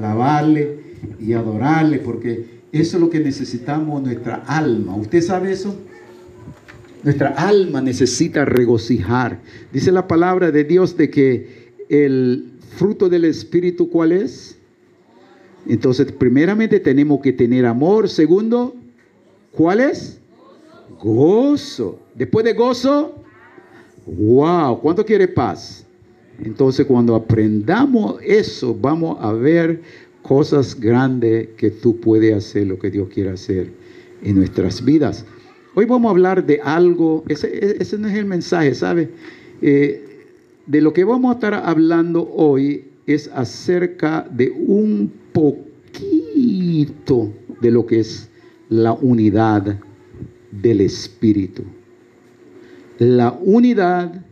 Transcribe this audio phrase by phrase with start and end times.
[0.00, 0.80] alabarle
[1.18, 4.96] y adorarle, porque eso es lo que necesitamos nuestra alma.
[4.96, 5.76] ¿Usted sabe eso?
[7.02, 9.40] Nuestra alma necesita regocijar.
[9.72, 14.56] Dice la palabra de Dios de que el fruto del Espíritu, ¿cuál es?
[15.66, 18.08] Entonces, primeramente tenemos que tener amor.
[18.08, 18.74] Segundo,
[19.52, 20.18] ¿cuál es?
[21.02, 21.98] Gozo.
[22.14, 23.22] Después de gozo,
[24.06, 25.84] wow, ¿cuánto quiere paz?
[26.44, 29.80] Entonces, cuando aprendamos eso, vamos a ver
[30.22, 33.70] cosas grandes que tú puedes hacer, lo que Dios quiere hacer
[34.22, 35.24] en nuestras vidas.
[35.74, 39.10] Hoy vamos a hablar de algo, ese, no es el mensaje, ¿sabe?
[39.62, 40.06] Eh,
[40.66, 47.86] de lo que vamos a estar hablando hoy es acerca de un poquito de lo
[47.86, 48.28] que es
[48.68, 49.80] la unidad
[50.50, 51.62] del Espíritu.
[52.98, 54.24] La unidad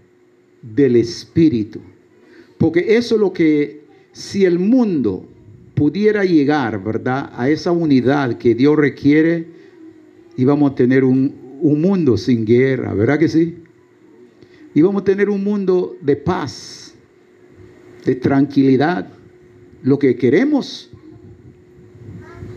[0.63, 1.81] del Espíritu.
[2.59, 5.27] Porque eso es lo que, si el mundo
[5.75, 7.31] pudiera llegar, ¿verdad?
[7.35, 9.47] A esa unidad que Dios requiere,
[10.37, 13.59] íbamos a tener un, un mundo sin guerra, ¿verdad que sí?
[14.75, 16.95] Íbamos a tener un mundo de paz,
[18.05, 19.09] de tranquilidad,
[19.83, 20.91] lo que queremos.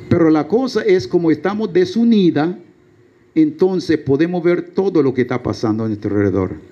[0.10, 2.60] Pero la cosa es como estamos desunida,
[3.34, 6.71] entonces podemos ver todo lo que está pasando a nuestro alrededor.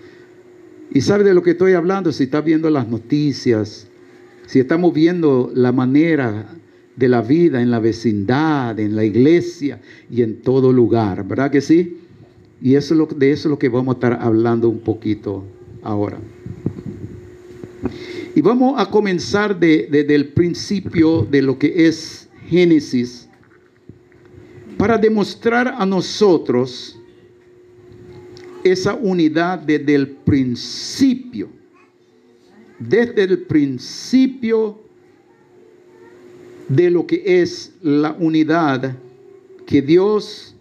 [0.92, 3.88] Y sabe de lo que estoy hablando, si está viendo las noticias,
[4.48, 6.56] si estamos viendo la manera
[6.96, 9.80] de la vida en la vecindad, en la iglesia
[10.10, 11.98] y en todo lugar, ¿verdad que sí?
[12.62, 15.46] Y eso es lo, de eso es lo que vamos a estar hablando un poquito
[15.84, 16.18] ahora.
[18.36, 23.30] Y vamos a comenzar desde el principio de lo que es Génesis
[24.78, 26.99] para demostrar a nosotros
[28.64, 31.50] esa unidad desde el principio.
[32.80, 34.80] Desde el principio
[36.70, 38.96] de lo que es la unidad
[39.66, 40.56] que Dios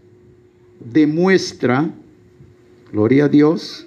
[0.81, 1.91] demuestra,
[2.93, 3.87] gloria a Dios.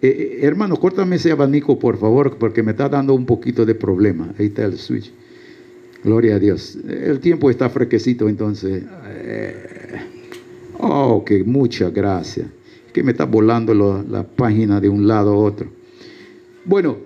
[0.00, 3.74] Eh, eh, hermano, córtame ese abanico, por favor, porque me está dando un poquito de
[3.74, 4.32] problema.
[4.38, 5.12] Ahí está el switch.
[6.04, 6.78] Gloria a Dios.
[6.88, 8.84] El tiempo está fresquecito, entonces.
[9.06, 9.96] Eh,
[10.78, 12.46] oh, que muchas gracias.
[13.02, 15.70] Me está volando la página de un lado a otro.
[16.64, 16.98] Bueno,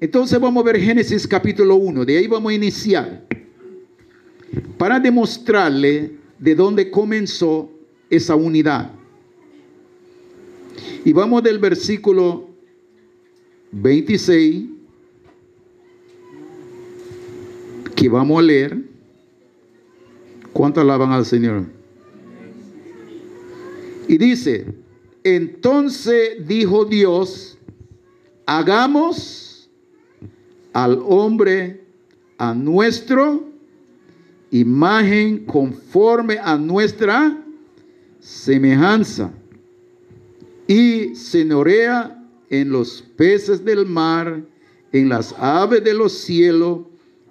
[0.00, 2.04] entonces vamos a ver Génesis capítulo 1.
[2.04, 3.24] De ahí vamos a iniciar.
[4.76, 7.70] Para demostrarle de dónde comenzó
[8.10, 8.90] esa unidad.
[11.04, 12.48] Y vamos del versículo
[13.72, 14.64] 26
[17.94, 18.78] que vamos a leer.
[20.52, 21.64] ¿Cuánto alaban al Señor?
[24.08, 24.66] Y dice,
[25.24, 27.58] entonces dijo Dios,
[28.46, 29.70] hagamos
[30.72, 31.84] al hombre
[32.38, 33.44] a nuestro
[34.50, 37.42] imagen conforme a nuestra
[38.20, 39.32] semejanza
[40.66, 42.18] y senorea
[42.50, 44.42] en los peces del mar,
[44.92, 46.80] en las aves de los cielos,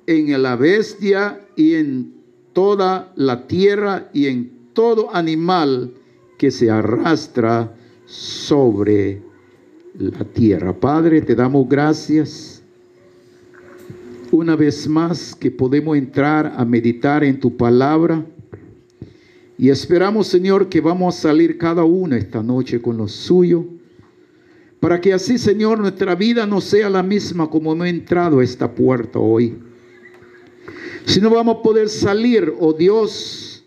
[0.08, 2.14] en la bestia y en
[2.54, 5.94] toda la tierra y en todo animal
[6.38, 7.76] que se arrastra
[8.12, 9.22] sobre
[9.98, 10.78] la tierra.
[10.78, 12.62] Padre, te damos gracias
[14.32, 18.26] una vez más que podemos entrar a meditar en tu palabra.
[19.58, 23.66] Y esperamos, Señor, que vamos a salir cada uno esta noche con lo suyo.
[24.82, 28.74] Para que así, Señor, nuestra vida no sea la misma como hemos entrado a esta
[28.74, 29.58] puerta hoy.
[31.06, 33.66] Sino vamos a poder salir, oh Dios,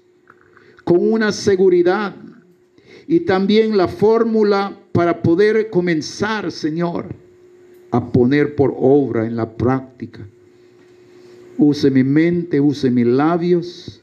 [0.85, 2.15] con una seguridad
[3.07, 7.15] y también la fórmula para poder comenzar, Señor,
[7.91, 10.27] a poner por obra en la práctica.
[11.59, 14.01] Use mi mente, use mis labios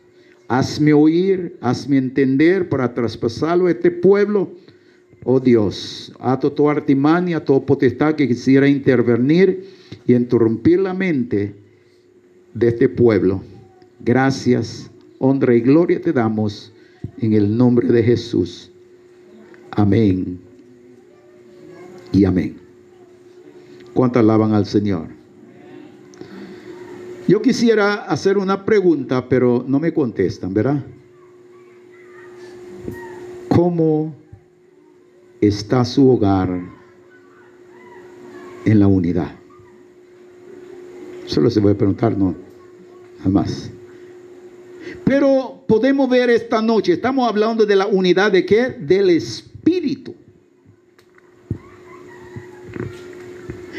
[0.51, 4.51] Hazme oír, hazme entender para traspasarlo a este pueblo.
[5.23, 9.63] Oh Dios, ato toda artimaña, toda potestad que quisiera intervenir
[10.05, 11.55] y interrumpir la mente
[12.53, 13.41] de este pueblo.
[14.01, 16.73] Gracias, honra y gloria te damos
[17.21, 18.70] en el nombre de Jesús.
[19.71, 20.39] Amén.
[22.11, 22.57] Y amén.
[23.93, 25.07] ¿Cuánto alaban al Señor?
[27.27, 30.83] Yo quisiera hacer una pregunta, pero no me contestan, ¿verdad?
[33.47, 34.13] ¿Cómo
[35.39, 36.61] está su hogar
[38.65, 39.31] en la unidad?
[41.25, 42.35] Solo se voy a preguntar, no,
[43.19, 43.71] nada más.
[45.05, 48.69] Pero podemos ver esta noche, estamos hablando de la unidad de qué?
[48.69, 49.50] Del Espíritu.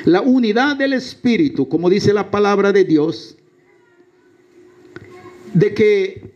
[0.05, 3.37] La unidad del Espíritu, como dice la palabra de Dios,
[5.55, 6.33] de que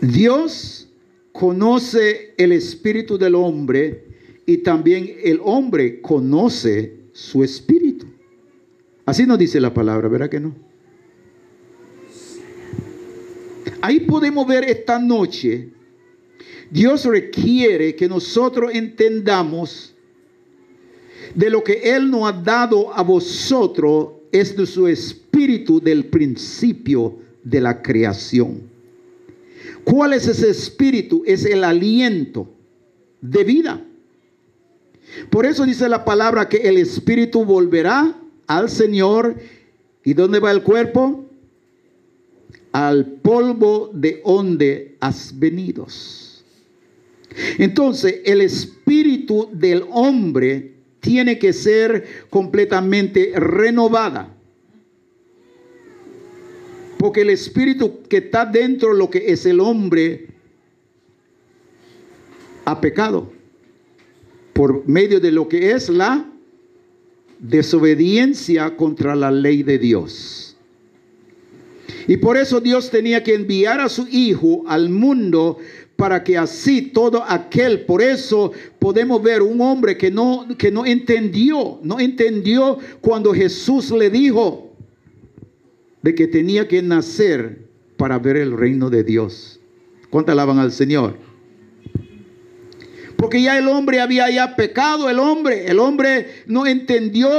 [0.00, 0.88] Dios
[1.32, 4.04] conoce el espíritu del hombre
[4.46, 8.06] y también el hombre conoce su espíritu.
[9.04, 10.54] Así nos dice la palabra, ¿verdad que no?
[13.82, 15.70] Ahí podemos ver esta noche,
[16.70, 19.94] Dios requiere que nosotros entendamos
[21.34, 27.18] de lo que Él nos ha dado a vosotros es de su espíritu del principio
[27.42, 28.62] de la creación.
[29.84, 31.22] ¿Cuál es ese espíritu?
[31.26, 32.48] Es el aliento
[33.20, 33.84] de vida.
[35.30, 38.16] Por eso dice la palabra que el espíritu volverá
[38.46, 39.36] al Señor.
[40.04, 41.24] ¿Y dónde va el cuerpo?
[42.72, 45.86] Al polvo de donde has venido.
[47.58, 54.36] Entonces, el espíritu del hombre tiene que ser completamente renovada.
[56.98, 60.26] Porque el espíritu que está dentro de lo que es el hombre
[62.66, 63.32] ha pecado
[64.52, 66.30] por medio de lo que es la
[67.38, 70.56] desobediencia contra la ley de Dios.
[72.06, 75.56] Y por eso Dios tenía que enviar a su Hijo al mundo
[76.00, 80.86] para que así todo aquel, por eso podemos ver un hombre que no, que no
[80.86, 84.72] entendió, no entendió cuando Jesús le dijo,
[86.00, 87.66] de que tenía que nacer
[87.98, 89.60] para ver el reino de Dios.
[90.08, 91.18] ¿Cuánto alaban al Señor?
[93.18, 97.30] Porque ya el hombre había ya pecado, el hombre, el hombre no entendió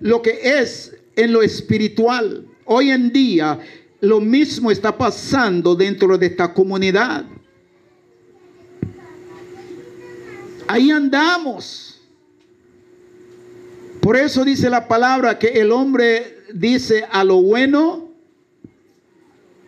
[0.00, 2.44] lo que es en lo espiritual.
[2.66, 3.60] Hoy en día
[4.00, 7.24] lo mismo está pasando dentro de esta comunidad.
[10.70, 12.00] Ahí andamos.
[14.00, 18.08] Por eso dice la palabra que el hombre dice a lo bueno,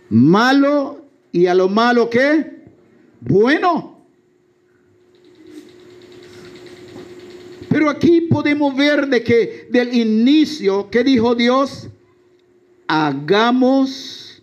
[0.08, 2.66] malo y a lo malo que
[3.20, 3.98] bueno.
[7.68, 11.88] Pero aquí podemos ver de que del inicio, ¿qué dijo Dios?
[12.86, 14.40] Hagamos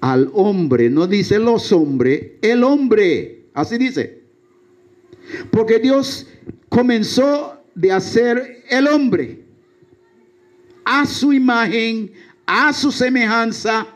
[0.00, 4.25] al hombre, no dice los hombres, el hombre, así dice.
[5.50, 6.26] Porque Dios
[6.68, 9.44] comenzó de hacer el hombre
[10.84, 12.12] a su imagen,
[12.46, 13.86] a su semejanza,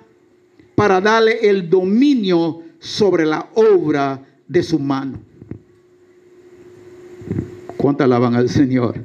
[0.74, 5.20] para darle el dominio sobre la obra de su mano.
[7.76, 8.96] ¿Cuánto alaban al Señor?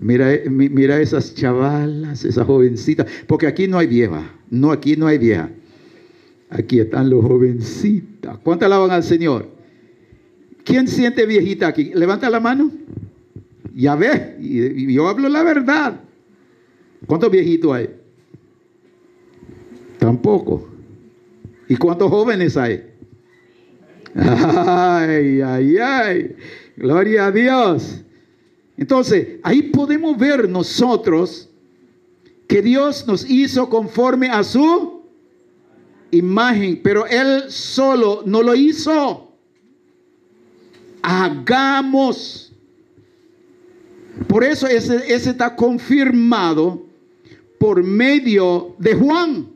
[0.00, 5.18] Mira, mira esas chavalas, esas jovencitas, porque aquí no hay vieja, no, aquí no hay
[5.18, 5.50] vieja.
[6.48, 8.38] Aquí están los jovencitas.
[8.42, 9.55] ¿Cuánto alaban al Señor?
[10.66, 11.92] ¿Quién siente viejita aquí?
[11.94, 12.72] Levanta la mano.
[13.72, 14.36] Ya ve,
[14.88, 16.00] yo hablo la verdad.
[17.06, 17.90] ¿Cuántos viejitos hay?
[20.00, 20.68] Tampoco.
[21.68, 22.84] ¿Y cuántos jóvenes hay?
[24.16, 26.36] Ay, ay, ay.
[26.76, 28.02] Gloria a Dios.
[28.76, 31.48] Entonces, ahí podemos ver nosotros
[32.48, 35.02] que Dios nos hizo conforme a su
[36.10, 39.25] imagen, pero Él solo no lo hizo.
[41.08, 42.52] Hagamos.
[44.26, 46.84] Por eso ese, ese está confirmado
[47.60, 49.46] por medio de Juan.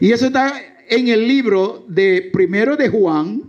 [0.00, 0.52] Y eso está
[0.88, 3.42] en el libro de primero de Juan.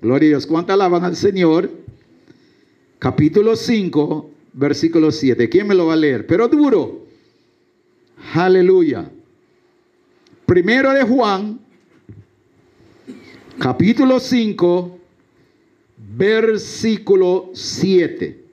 [0.00, 0.46] Gloria a Dios.
[0.46, 1.70] ¿Cuánto alaban al Señor?
[2.98, 5.46] Capítulo 5, versículo 7.
[5.50, 6.26] ¿Quién me lo va a leer?
[6.26, 7.04] Pero duro.
[8.32, 9.10] Aleluya.
[10.46, 11.60] Primero de Juan,
[13.58, 14.96] capítulo 5,
[16.16, 18.44] versículo 7.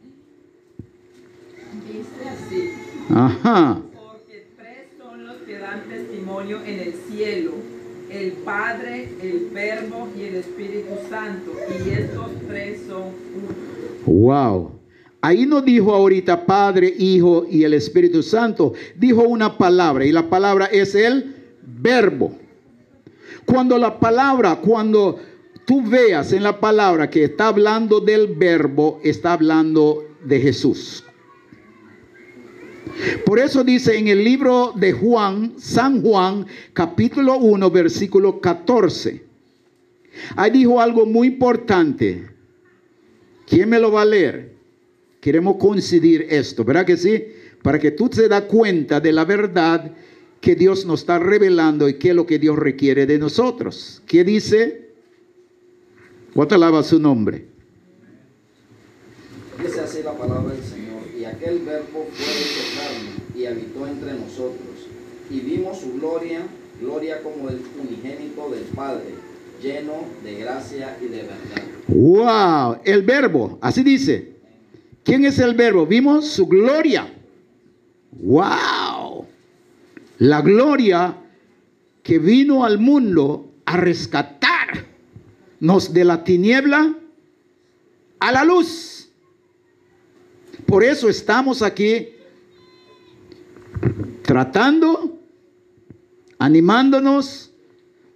[1.88, 2.72] Dice así.
[3.10, 3.82] Ajá.
[6.66, 7.52] en el cielo,
[8.10, 11.52] el Padre, el Verbo y el Espíritu Santo.
[11.70, 14.06] Y estos tres son uno.
[14.06, 14.72] Wow.
[15.22, 18.74] Ahí no dijo ahorita Padre, Hijo y el Espíritu Santo.
[18.96, 22.36] Dijo una palabra y la palabra es el verbo.
[23.46, 25.20] Cuando la palabra, cuando
[25.66, 31.04] tú veas en la palabra que está hablando del verbo, está hablando de Jesús.
[33.26, 39.24] Por eso dice en el libro de Juan, San Juan, capítulo 1, versículo 14.
[40.36, 42.30] Ahí dijo algo muy importante.
[43.48, 44.54] ¿Quién me lo va a leer?
[45.20, 47.24] Queremos coincidir esto, ¿verdad que sí?
[47.62, 49.92] Para que tú te das cuenta de la verdad
[50.42, 54.02] que Dios nos está revelando y qué es lo que Dios requiere de nosotros.
[54.06, 54.83] ¿Qué dice?
[56.34, 57.46] ¿Cuánto alaba su nombre?
[59.62, 61.02] Dice así la palabra del Señor.
[61.18, 64.60] Y aquel verbo fue hecho carne y habitó entre nosotros.
[65.30, 66.42] y vimos su gloria,
[66.82, 69.16] gloria como el unigénito del Padre,
[69.62, 71.64] lleno de gracia y de verdad.
[71.88, 74.34] Wow, el verbo, así dice.
[75.04, 75.86] ¿Quién es el verbo?
[75.86, 77.12] Vimos su gloria.
[78.12, 79.26] Wow.
[80.20, 81.18] La gloria
[82.04, 83.78] que vino al mundo a
[85.64, 86.94] rescatarnos de la tiniebla
[88.20, 89.10] a la luz.
[90.66, 92.10] Por eso estamos aquí
[94.24, 95.18] tratando,
[96.40, 97.52] animándonos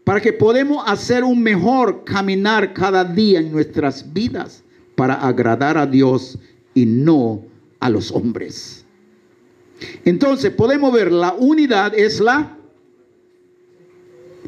[0.03, 4.63] para que podamos hacer un mejor caminar cada día en nuestras vidas
[4.95, 6.37] para agradar a Dios
[6.73, 7.43] y no
[7.79, 8.85] a los hombres.
[10.05, 12.55] Entonces podemos ver, la unidad es la...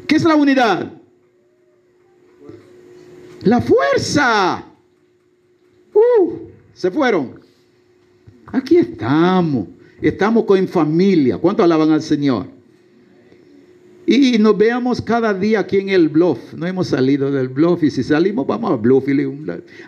[0.06, 0.99] ¿Qué es la unidad?
[3.42, 4.64] La fuerza.
[5.94, 6.32] Uh,
[6.74, 7.40] se fueron.
[8.46, 9.68] Aquí estamos.
[10.00, 11.38] Estamos con familia.
[11.38, 12.46] ¿Cuánto alaban al Señor?
[14.06, 16.54] Y nos veamos cada día aquí en el bluff.
[16.54, 19.06] No hemos salido del bluff y si salimos vamos a bluff.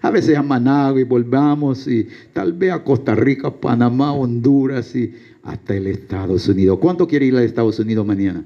[0.00, 5.12] A veces a Managua y volvamos y tal vez a Costa Rica, Panamá, Honduras y
[5.42, 6.78] hasta el Estados Unidos.
[6.78, 8.44] ¿Cuánto quiere ir a Estados Unidos mañana?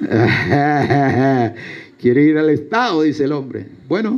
[2.06, 3.66] quiere ir al Estado, dice el hombre.
[3.88, 4.16] Bueno,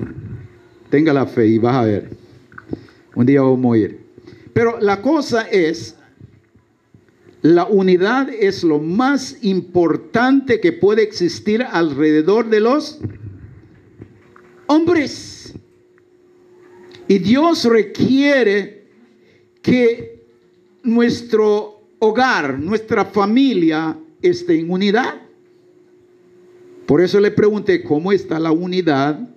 [0.91, 2.11] tenga la fe y vas a ver.
[3.15, 3.99] Un día vamos a ir.
[4.53, 5.97] Pero la cosa es,
[7.41, 13.01] la unidad es lo más importante que puede existir alrededor de los
[14.67, 15.55] hombres.
[17.07, 18.85] Y Dios requiere
[19.63, 20.27] que
[20.83, 25.23] nuestro hogar, nuestra familia esté en unidad.
[26.89, 29.29] Por eso le pregunté cómo está la unidad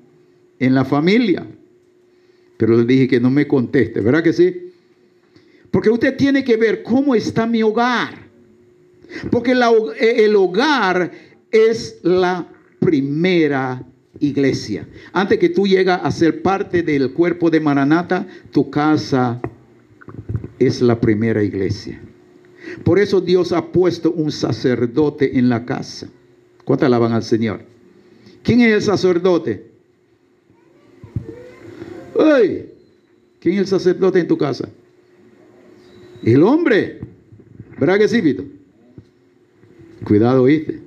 [0.57, 1.45] en la familia.
[2.55, 4.71] Pero le dije que no me conteste, ¿verdad que sí?
[5.69, 8.29] Porque usted tiene que ver cómo está mi hogar.
[9.29, 11.11] Porque eh, el hogar
[11.51, 12.47] es la
[12.79, 13.85] primera
[14.21, 14.87] iglesia.
[15.11, 19.41] Antes que tú llegas a ser parte del cuerpo de Maranata, tu casa
[20.57, 22.01] es la primera iglesia.
[22.85, 26.07] Por eso Dios ha puesto un sacerdote en la casa.
[26.71, 27.59] ¿Cuánto alaban al Señor?
[28.43, 29.71] ¿Quién es el sacerdote?
[33.41, 34.69] ¿Quién es el sacerdote en tu casa?
[36.23, 37.01] El hombre.
[37.77, 38.45] ¿Verdad que sí, Vito?
[40.05, 40.79] Cuidado, oíste.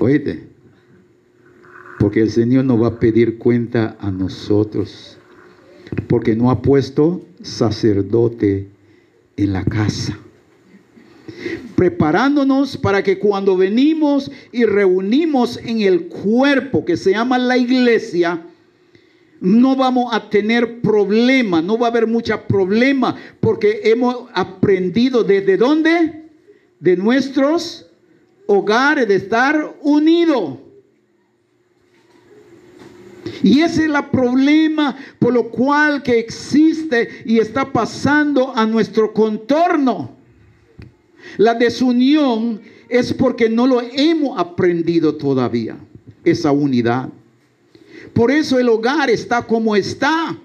[0.00, 0.48] Oíste.
[2.00, 5.18] Porque el Señor nos va a pedir cuenta a nosotros.
[6.08, 8.66] Porque no ha puesto sacerdote
[9.36, 10.18] en la casa.
[11.74, 18.42] Preparándonos para que cuando venimos y reunimos en el cuerpo que se llama la iglesia,
[19.40, 25.56] no vamos a tener problema, no va a haber mucha problema, porque hemos aprendido desde
[25.56, 26.30] dónde?
[26.80, 27.86] De nuestros
[28.46, 30.58] hogares, de estar unidos.
[33.42, 39.12] Y ese es el problema por lo cual que existe y está pasando a nuestro
[39.12, 40.15] contorno.
[41.36, 45.76] La desunión es porque no lo hemos aprendido todavía,
[46.24, 47.08] esa unidad.
[48.12, 50.38] Por eso el hogar está como está.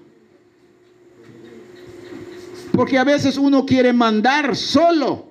[2.72, 5.26] Porque a veces uno quiere mandar solo.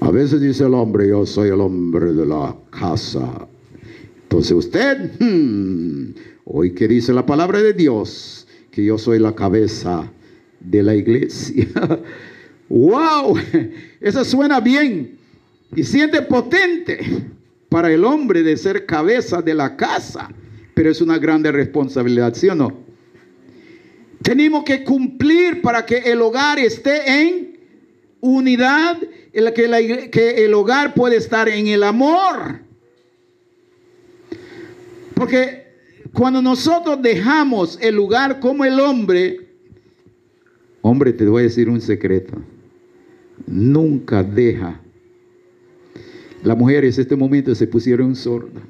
[0.00, 3.48] A veces dice el hombre, yo soy el hombre de la casa.
[4.24, 6.14] Entonces usted, hmm,
[6.44, 10.10] hoy que dice la palabra de Dios, que yo soy la cabeza
[10.60, 11.68] de la iglesia.
[12.68, 13.38] ¡Wow!
[14.00, 15.18] Eso suena bien
[15.74, 17.00] y siente potente
[17.68, 20.30] para el hombre de ser cabeza de la casa,
[20.74, 22.84] pero es una grande responsabilidad, ¿sí o no?
[24.22, 27.58] Tenemos que cumplir para que el hogar esté en
[28.20, 28.96] unidad,
[29.32, 32.60] en la que, que el hogar puede estar en el amor.
[35.14, 35.64] Porque
[36.12, 39.40] cuando nosotros dejamos el lugar como el hombre,
[40.80, 42.34] hombre, te voy a decir un secreto,
[43.46, 44.80] nunca deja
[46.44, 48.62] las mujeres en este momento se pusieron sordas.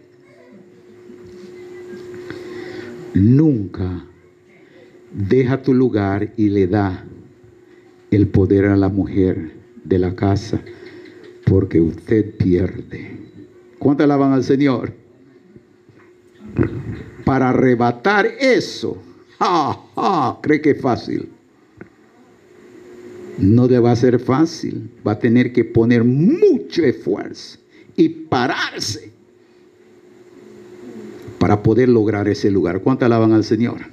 [3.14, 4.04] Nunca
[5.12, 7.04] deja tu lugar y le da
[8.12, 10.60] el poder a la mujer de la casa,
[11.46, 13.18] porque usted pierde.
[13.80, 14.92] ¿Cuánto alaban al Señor?
[17.24, 19.02] Para arrebatar eso,
[20.42, 21.28] cree que es fácil.
[23.38, 27.58] No le va a ser fácil, va a tener que poner mucho esfuerzo
[27.96, 29.12] y pararse
[31.38, 32.80] para poder lograr ese lugar.
[32.80, 33.92] ¿Cuánto alaban al Señor?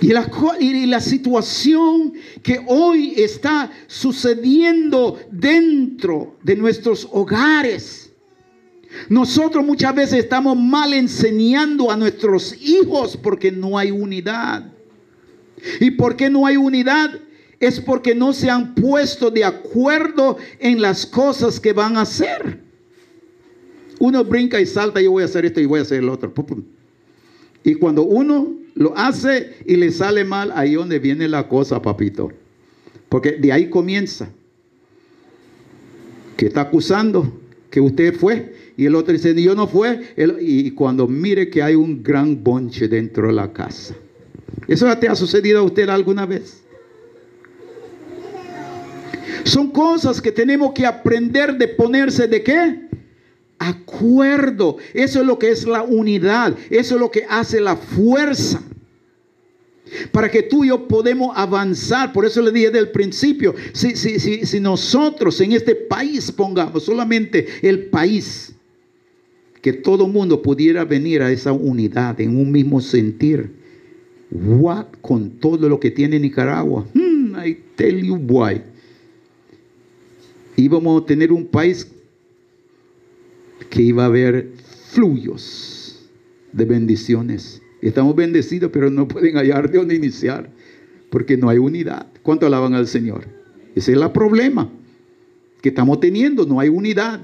[0.00, 0.30] Y la,
[0.60, 8.12] y la situación que hoy está sucediendo dentro de nuestros hogares.
[9.08, 14.73] Nosotros muchas veces estamos mal enseñando a nuestros hijos porque no hay unidad.
[15.80, 17.20] ¿Y por qué no hay unidad?
[17.60, 22.60] Es porque no se han puesto de acuerdo en las cosas que van a hacer.
[23.98, 26.32] Uno brinca y salta, yo voy a hacer esto y voy a hacer el otro.
[27.62, 32.30] Y cuando uno lo hace y le sale mal, ahí donde viene la cosa, papito.
[33.08, 34.28] Porque de ahí comienza.
[36.36, 37.40] Que está acusando
[37.70, 40.14] que usted fue y el otro dice, yo no fue.
[40.40, 43.94] Y cuando mire que hay un gran bonche dentro de la casa.
[44.68, 46.64] ¿Eso te ha sucedido a usted alguna vez?
[49.44, 52.88] Son cosas que tenemos que aprender de ponerse de qué?
[53.58, 54.78] Acuerdo.
[54.94, 56.56] Eso es lo que es la unidad.
[56.70, 58.62] Eso es lo que hace la fuerza.
[60.12, 62.12] Para que tú y yo podemos avanzar.
[62.12, 63.54] Por eso le dije del principio.
[63.72, 68.54] Si, si, si, si nosotros en este país pongamos solamente el país.
[69.60, 73.63] Que todo mundo pudiera venir a esa unidad en un mismo sentir.
[74.34, 76.84] What con todo lo que tiene Nicaragua.
[76.92, 78.60] Hmm, I tell you why.
[80.56, 81.86] Íbamos a tener un país
[83.70, 84.50] que iba a haber
[84.90, 86.08] fluyos
[86.52, 87.62] de bendiciones.
[87.80, 90.50] Estamos bendecidos, pero no pueden hallar de dónde iniciar,
[91.10, 92.06] porque no hay unidad.
[92.22, 93.24] ¿Cuánto alaban al Señor?
[93.74, 94.70] Ese es el problema
[95.60, 97.20] que estamos teniendo, no hay unidad.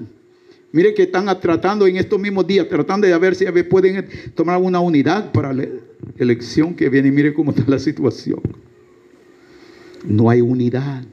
[0.73, 4.79] Mire que están tratando en estos mismos días, tratando de ver si pueden tomar una
[4.79, 5.67] unidad para la
[6.17, 7.11] elección que viene.
[7.11, 8.41] Mire cómo está la situación.
[10.05, 11.05] No hay unidad.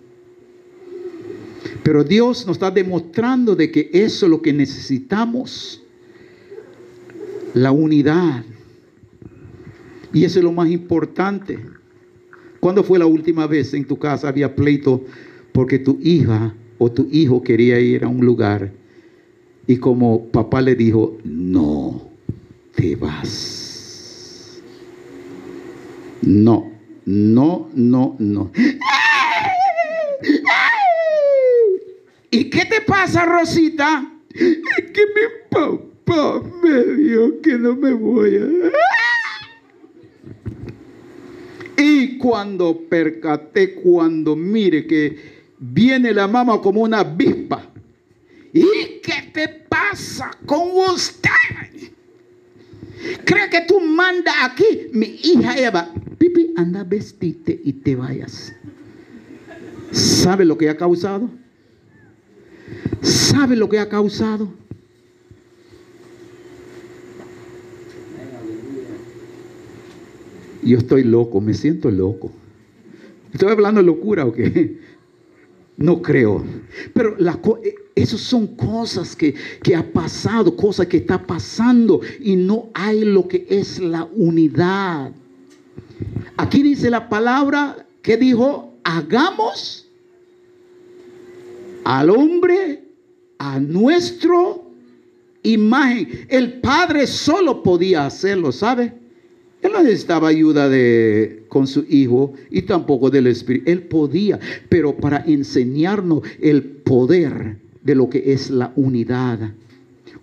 [1.82, 5.84] Pero Dios nos está demostrando de que eso es lo que necesitamos.
[7.56, 8.44] La unidad.
[10.14, 11.58] Y eso es lo más importante.
[12.60, 15.04] ¿Cuándo fue la última vez en tu casa había pleito
[15.52, 18.72] porque tu hija o tu hijo quería ir a un lugar
[19.68, 22.10] y como papá le dijo, no
[22.74, 24.62] te vas?
[26.22, 26.72] No,
[27.06, 28.52] no, no, no.
[32.32, 34.10] ¿Y qué te pasa, Rosita?
[34.30, 38.48] Es que mi papá me dijo que no me voy a...
[41.80, 45.16] Y cuando percaté, cuando mire que
[45.60, 47.70] viene la mamá como una avispa.
[48.54, 51.30] ¿Y qué te pasa con usted?
[53.24, 54.90] ¿Cree que tú mandas aquí?
[54.92, 58.54] Mi hija Eva, Pipi, anda, vestite y te vayas.
[59.92, 61.30] ¿Sabe lo que ha causado?
[63.02, 64.52] ¿Sabe lo que ha causado?
[70.64, 72.34] Yo estoy loco, me siento loco.
[73.32, 74.82] ¿Estoy hablando de locura o qué?
[75.78, 76.44] No creo.
[76.94, 82.36] Pero la, eh, esas son cosas que, que ha pasado, cosas que está pasando y
[82.36, 85.12] no hay lo que es la unidad.
[86.36, 89.88] Aquí dice la palabra que dijo, hagamos
[91.84, 92.84] al hombre
[93.38, 94.72] a nuestro
[95.44, 96.26] imagen.
[96.30, 98.94] El Padre solo podía hacerlo, ¿sabe?
[99.62, 103.70] Él no necesitaba ayuda de, con su hijo y tampoco del Espíritu.
[103.72, 104.40] Él podía,
[104.70, 109.40] pero para enseñarnos el poder de lo que es la unidad.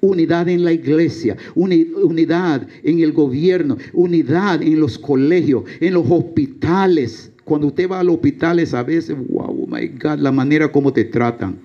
[0.00, 6.04] Unidad en la iglesia, uni- unidad en el gobierno, unidad en los colegios, en los
[6.10, 7.30] hospitales.
[7.44, 10.92] Cuando usted va a los hospitales a veces, wow, oh my God, la manera como
[10.92, 11.56] te tratan.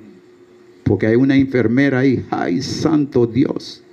[0.83, 3.83] Porque hay una enfermera ahí, ay, santo Dios.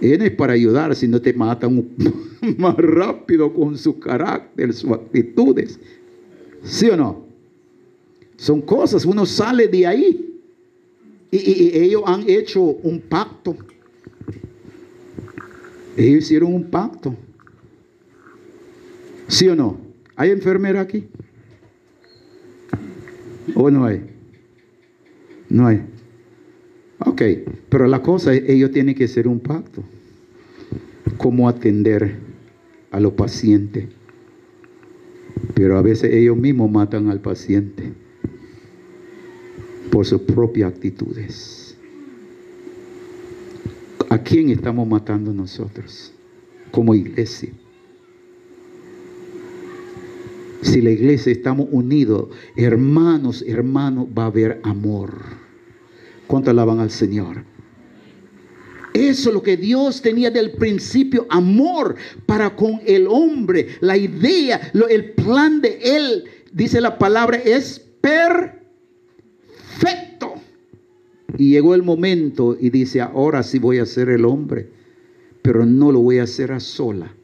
[0.00, 1.88] Él es para ayudar, si no te matan
[2.58, 5.78] más rápido con su carácter, sus actitudes.
[6.62, 7.26] ¿Sí o no?
[8.36, 10.24] Son cosas, uno sale de ahí.
[11.30, 13.56] Y, y- ellos han hecho un pacto.
[15.96, 17.14] Ellos hicieron un pacto.
[19.26, 19.78] ¿Sí o no?
[20.14, 21.06] ¿Hay enfermera aquí?
[23.54, 24.02] ¿O no hay?
[25.48, 25.82] No hay.
[27.00, 27.22] Ok,
[27.68, 29.82] pero la cosa es, ellos tienen que hacer un pacto.
[31.16, 32.16] Cómo atender
[32.90, 33.86] a los pacientes.
[35.54, 37.92] Pero a veces ellos mismos matan al paciente
[39.90, 41.76] por sus propias actitudes.
[44.10, 46.12] ¿A quién estamos matando nosotros
[46.70, 47.50] como iglesia?
[50.62, 55.37] Si la iglesia estamos unidos, hermanos, hermanos, va a haber amor.
[56.28, 57.42] ¿Cuánto alaban al Señor?
[58.94, 63.68] Eso es lo que Dios tenía del principio, amor para con el hombre.
[63.80, 68.64] La idea, lo- el plan de Él, dice la palabra, es perfecto.
[71.36, 74.68] Y llegó el momento y dice, ahora sí voy a ser el hombre,
[75.42, 77.14] pero no lo voy a hacer a sola.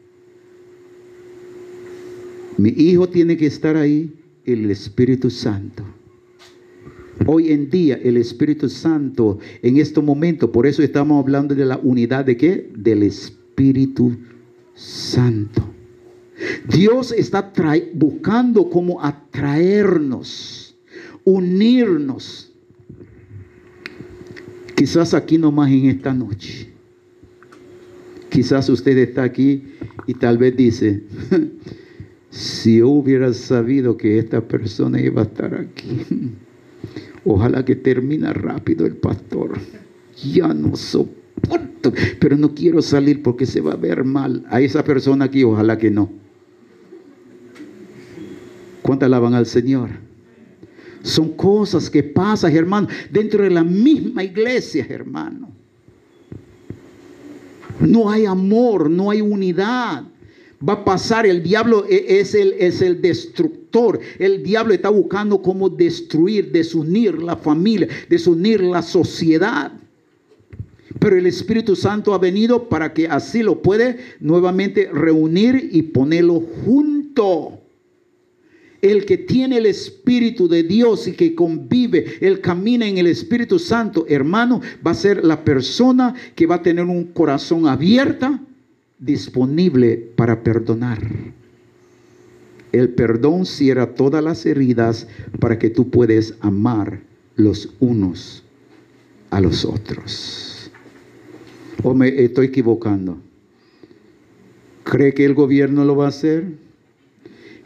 [2.57, 4.13] Mi hijo tiene que estar ahí,
[4.47, 5.85] el Espíritu Santo.
[7.27, 11.79] Hoy en día el Espíritu Santo en este momento, por eso estamos hablando de la
[11.79, 12.71] unidad de qué?
[12.77, 14.17] Del Espíritu
[14.75, 15.63] Santo.
[16.69, 17.53] Dios está
[17.95, 20.77] buscando cómo atraernos,
[21.25, 22.53] unirnos.
[24.75, 26.71] Quizás aquí nomás en esta noche.
[28.29, 29.63] Quizás usted está aquí
[30.09, 31.05] y tal vez dice,
[32.31, 36.35] si yo hubiera sabido que esta persona iba a estar aquí.
[37.25, 39.59] Ojalá que termine rápido el pastor.
[40.23, 44.45] Ya no soporto, pero no quiero salir porque se va a ver mal.
[44.51, 46.11] A esa persona aquí, ojalá que no.
[48.83, 49.89] ¿Cuántas alaban al Señor?
[51.03, 55.51] Son cosas que pasan, hermano, dentro de la misma iglesia, hermano.
[57.81, 60.05] No hay amor, no hay unidad.
[60.67, 64.01] Va a pasar, el diablo e- es el, es el destructor.
[64.19, 69.73] El diablo está buscando cómo destruir, desunir la familia, desunir la sociedad.
[70.99, 76.41] Pero el Espíritu Santo ha venido para que así lo puede nuevamente reunir y ponerlo
[76.65, 77.61] junto.
[78.81, 83.59] El que tiene el Espíritu de Dios y que convive, él camina en el Espíritu
[83.59, 88.41] Santo, hermano, va a ser la persona que va a tener un corazón abierta,
[89.05, 91.01] disponible para perdonar.
[92.73, 95.07] El perdón cierra todas las heridas
[95.41, 97.01] para que tú puedes amar
[97.37, 98.43] los unos
[99.31, 100.71] a los otros.
[101.83, 103.19] ¿O me estoy equivocando?
[104.85, 106.47] ¿Cree que el gobierno lo va a hacer?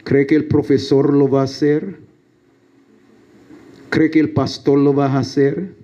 [0.03, 1.99] ¿Cree que el profesor lo va a hacer?
[3.89, 5.78] ¿Cree que el pastor lo va a hacer?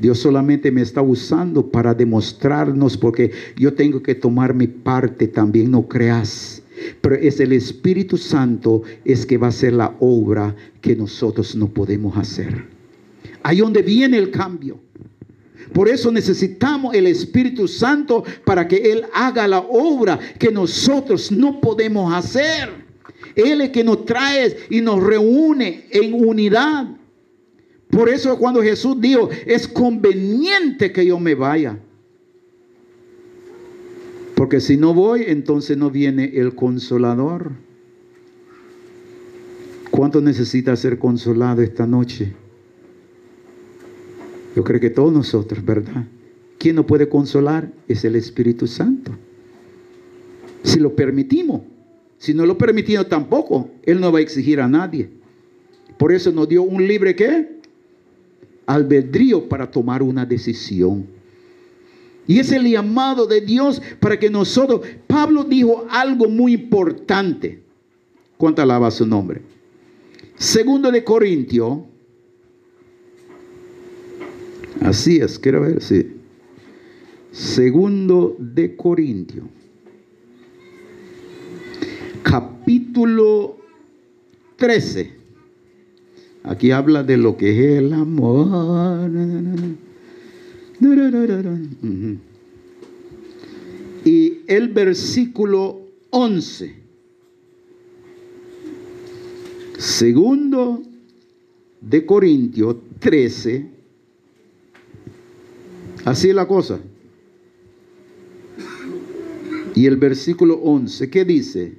[0.00, 5.70] Dios solamente me está usando para demostrarnos porque yo tengo que tomar mi parte también,
[5.70, 6.62] no creas.
[7.02, 11.68] Pero es el Espíritu Santo es que va a hacer la obra que nosotros no
[11.68, 12.64] podemos hacer.
[13.42, 14.78] Ahí donde viene el cambio.
[15.74, 21.60] Por eso necesitamos el Espíritu Santo para que Él haga la obra que nosotros no
[21.60, 22.70] podemos hacer.
[23.36, 26.88] Él es que nos trae y nos reúne en unidad.
[27.90, 31.78] Por eso cuando Jesús dijo, es conveniente que yo me vaya.
[34.36, 37.52] Porque si no voy, entonces no viene el consolador.
[39.90, 42.32] ¿Cuánto necesita ser consolado esta noche?
[44.56, 46.06] Yo creo que todos nosotros, ¿verdad?
[46.58, 47.70] ¿Quién nos puede consolar?
[47.88, 49.12] Es el Espíritu Santo.
[50.62, 51.62] Si lo permitimos.
[52.18, 55.10] Si no lo permitimos tampoco, Él no va a exigir a nadie.
[55.98, 57.59] Por eso nos dio un libre qué?
[58.74, 61.06] Albedrío para tomar una decisión.
[62.26, 67.60] Y es el llamado de Dios para que nosotros, Pablo dijo algo muy importante.
[68.36, 69.42] ¿Cuánto alaba su nombre?
[70.36, 71.86] Segundo de Corintio.
[74.80, 76.16] Así es, quiero ver, sí.
[77.32, 79.48] Segundo de Corintio.
[82.22, 83.58] Capítulo
[84.56, 85.19] 13.
[86.42, 89.10] Aquí habla de lo que es el amor.
[94.04, 96.74] Y el versículo 11.
[99.76, 100.82] Segundo
[101.80, 103.66] de Corintios 13.
[106.04, 106.80] Así es la cosa.
[109.74, 111.74] Y el versículo 11, ¿qué dice?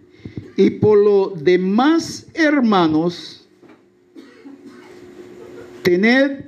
[0.55, 3.40] Y por lo demás, hermanos,
[5.91, 6.45] tened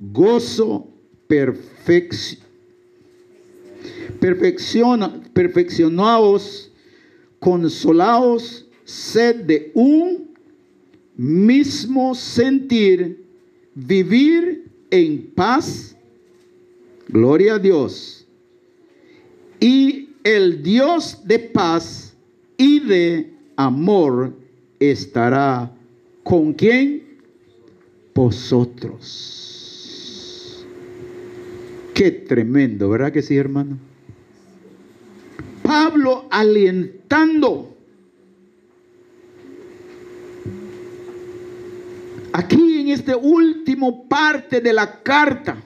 [0.00, 0.88] gozo
[1.28, 2.38] perfeccio,
[4.20, 6.72] perfecciona, perfeccionaos,
[7.38, 10.34] consolaos, sed de un
[11.16, 13.24] mismo sentir,
[13.74, 15.96] vivir en paz,
[17.08, 18.26] gloria a Dios.
[19.60, 22.16] Y el Dios de paz
[22.56, 24.34] y de amor
[24.80, 25.72] estará
[26.24, 27.03] con quién?
[28.14, 29.10] Vosotros.
[31.94, 33.78] Qué tremendo, ¿verdad que sí, hermano?
[35.62, 37.76] Pablo alentando.
[42.32, 45.62] Aquí en este último parte de la carta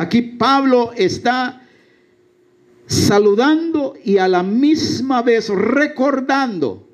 [0.00, 1.60] Aquí Pablo está
[2.86, 6.88] saludando y a la misma vez recordando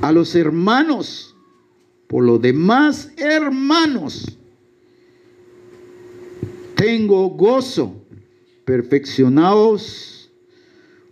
[0.00, 1.34] a los hermanos,
[2.06, 4.38] por los demás hermanos,
[6.74, 7.94] tengo gozo,
[8.64, 10.30] perfeccionados,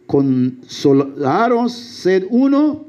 [0.07, 2.87] consolaros, sed uno,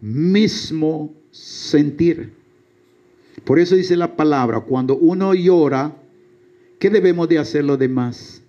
[0.00, 2.32] mismo sentir.
[3.44, 5.96] Por eso dice la palabra, cuando uno llora,
[6.78, 8.42] ¿qué debemos de hacer los demás?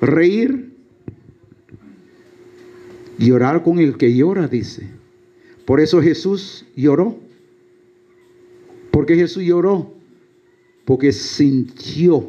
[0.00, 0.72] Reír,
[3.18, 4.93] llorar con el que llora, dice.
[5.64, 7.16] Por eso Jesús lloró.
[8.90, 9.92] porque Jesús lloró?
[10.84, 12.28] Porque sintió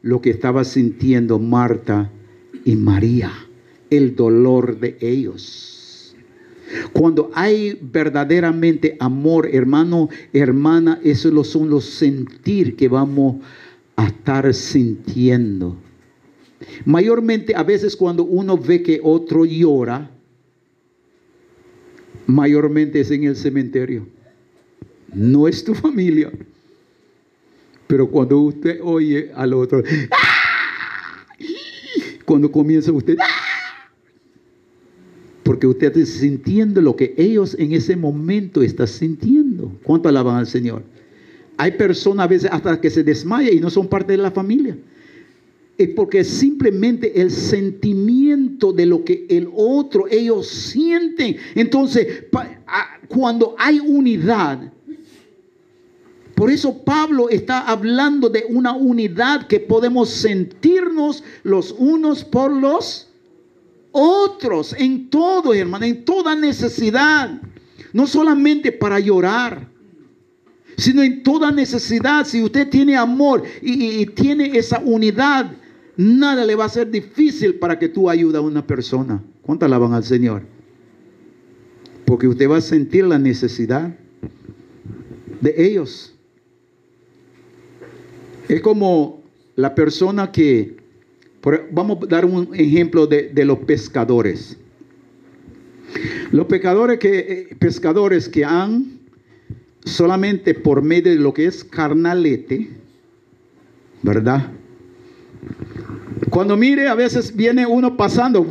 [0.00, 2.10] lo que estaba sintiendo Marta
[2.64, 3.30] y María,
[3.90, 6.16] el dolor de ellos.
[6.92, 13.36] Cuando hay verdaderamente amor, hermano, hermana, esos son los sentir que vamos
[13.96, 15.76] a estar sintiendo.
[16.84, 20.10] Mayormente a veces cuando uno ve que otro llora,
[22.26, 24.06] mayormente es en el cementerio.
[25.12, 26.30] No es tu familia.
[27.86, 31.26] Pero cuando usted oye al otro, ¡ah!
[32.24, 33.46] cuando comienza usted, ¡ah!
[35.44, 39.72] porque usted está sintiendo lo que ellos en ese momento están sintiendo.
[39.84, 40.82] ¿Cuánto alaban al Señor?
[41.56, 44.76] Hay personas a veces hasta que se desmayan y no son parte de la familia
[45.78, 51.36] es porque simplemente el sentimiento de lo que el otro, ellos sienten.
[51.54, 52.24] Entonces,
[53.08, 54.72] cuando hay unidad,
[56.34, 63.08] por eso Pablo está hablando de una unidad que podemos sentirnos los unos por los
[63.92, 67.40] otros, en todo, hermano, en toda necesidad.
[67.92, 69.68] No solamente para llorar,
[70.76, 72.26] sino en toda necesidad.
[72.26, 75.50] Si usted tiene amor y, y tiene esa unidad,
[75.96, 79.22] Nada le va a ser difícil para que tú ayudes a una persona.
[79.42, 80.42] ¿Cuánto alaban al Señor?
[82.04, 83.96] Porque usted va a sentir la necesidad
[85.40, 86.14] de ellos.
[88.48, 89.22] Es como
[89.56, 90.76] la persona que,
[91.72, 94.58] vamos a dar un ejemplo de, los pescadores.
[96.30, 99.00] Los pescadores que, eh, pescadores que han
[99.84, 102.68] solamente por medio de lo que es carnalete,
[104.02, 104.52] ¿verdad?
[106.30, 108.46] Cuando mire, a veces viene uno pasando.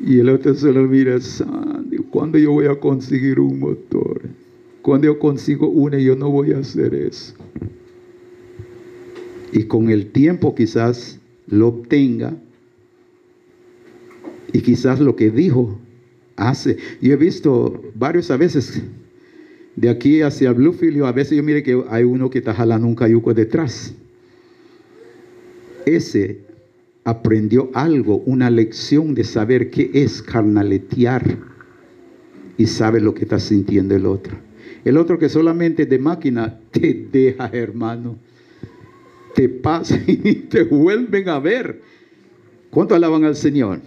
[0.00, 4.22] Y el otro se lo mira, Sandy, ¿cuándo yo voy a conseguir un motor?
[4.82, 7.34] Cuando yo consigo una, yo no voy a hacer eso.
[9.52, 12.34] Y con el tiempo quizás lo obtenga.
[14.52, 15.78] Y quizás lo que dijo
[16.36, 16.76] hace.
[17.00, 18.82] Yo he visto varios a veces
[19.76, 22.94] de aquí hacia Bluefield, a veces yo mire que hay uno que está jalando un
[22.94, 23.94] cayuco detrás.
[25.86, 26.40] Ese
[27.04, 31.38] aprendió algo, una lección de saber qué es carnaletear
[32.56, 34.36] y sabe lo que está sintiendo el otro.
[34.84, 38.18] El otro que solamente de máquina te deja, hermano.
[39.34, 41.80] Te pasa y te vuelven a ver.
[42.70, 43.80] ¿Cuánto alaban al Señor?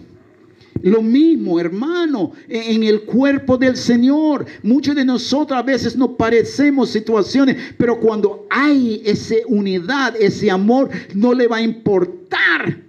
[0.82, 4.46] Lo mismo, hermano, en el cuerpo del Señor.
[4.62, 10.90] Muchos de nosotros a veces no parecemos situaciones, pero cuando hay esa unidad, ese amor,
[11.14, 12.82] no le va a importar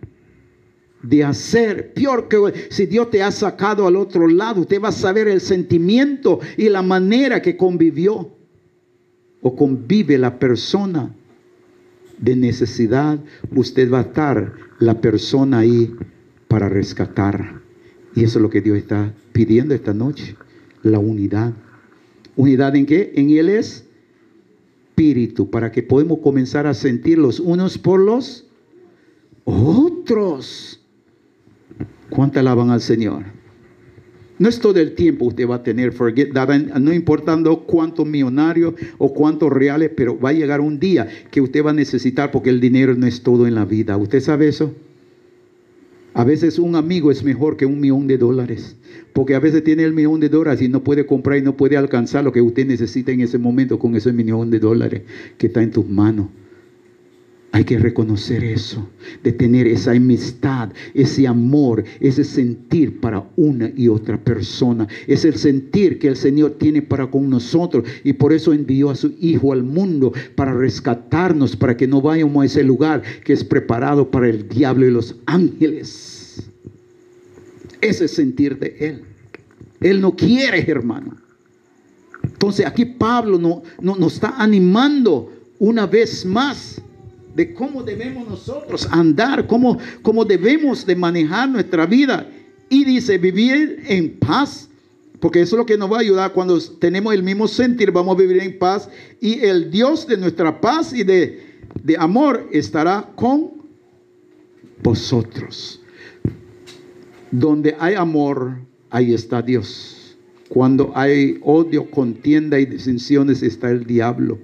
[1.02, 1.94] de hacer.
[1.94, 5.42] Peor que si Dios te ha sacado al otro lado, usted va a saber el
[5.42, 8.32] sentimiento y la manera que convivió
[9.42, 11.14] o convive la persona
[12.18, 13.20] de necesidad.
[13.56, 15.96] Usted va a estar la persona ahí
[16.48, 17.67] para rescatar.
[18.18, 20.36] Y eso es lo que Dios está pidiendo esta noche,
[20.82, 21.54] la unidad.
[22.36, 23.14] ¿Unidad en qué?
[23.14, 23.86] En Él es
[24.90, 28.48] espíritu, para que podamos comenzar a sentir los unos por los
[29.46, 30.82] otros.
[32.10, 33.24] ¿Cuánto alaban al Señor?
[34.40, 35.94] No es todo el tiempo usted va a tener,
[36.82, 41.64] no importando cuántos millonarios o cuántos reales, pero va a llegar un día que usted
[41.64, 43.96] va a necesitar porque el dinero no es todo en la vida.
[43.96, 44.74] ¿Usted sabe eso?
[46.18, 48.76] A veces un amigo es mejor que un millón de dólares,
[49.14, 51.78] porque a veces tiene el millón de dólares y no puede comprar y no puede
[51.78, 55.04] alcanzar lo que usted necesita en ese momento con ese millón de dólares
[55.38, 56.26] que está en tus manos.
[57.54, 58.88] Hay que reconocer eso,
[59.24, 64.88] de tener esa amistad, ese amor, ese sentir para una y otra persona.
[65.08, 68.96] Es el sentir que el Señor tiene para con nosotros y por eso envió a
[68.96, 73.44] su Hijo al mundo para rescatarnos, para que no vayamos a ese lugar que es
[73.44, 76.44] preparado para el diablo y los ángeles.
[77.82, 79.02] Ese sentir de Él.
[79.80, 81.16] Él no quiere, hermano,
[82.24, 86.82] Entonces aquí Pablo no, no- nos está animando una vez más
[87.38, 92.28] de cómo debemos nosotros andar, cómo, cómo debemos de manejar nuestra vida.
[92.68, 94.68] Y dice, vivir en paz,
[95.20, 98.16] porque eso es lo que nos va a ayudar cuando tenemos el mismo sentir, vamos
[98.16, 98.90] a vivir en paz.
[99.22, 103.52] Y el Dios de nuestra paz y de, de amor estará con
[104.82, 105.80] vosotros.
[107.30, 108.58] Donde hay amor,
[108.90, 110.18] ahí está Dios.
[110.50, 114.40] Cuando hay odio, contienda y disensiones, está el diablo.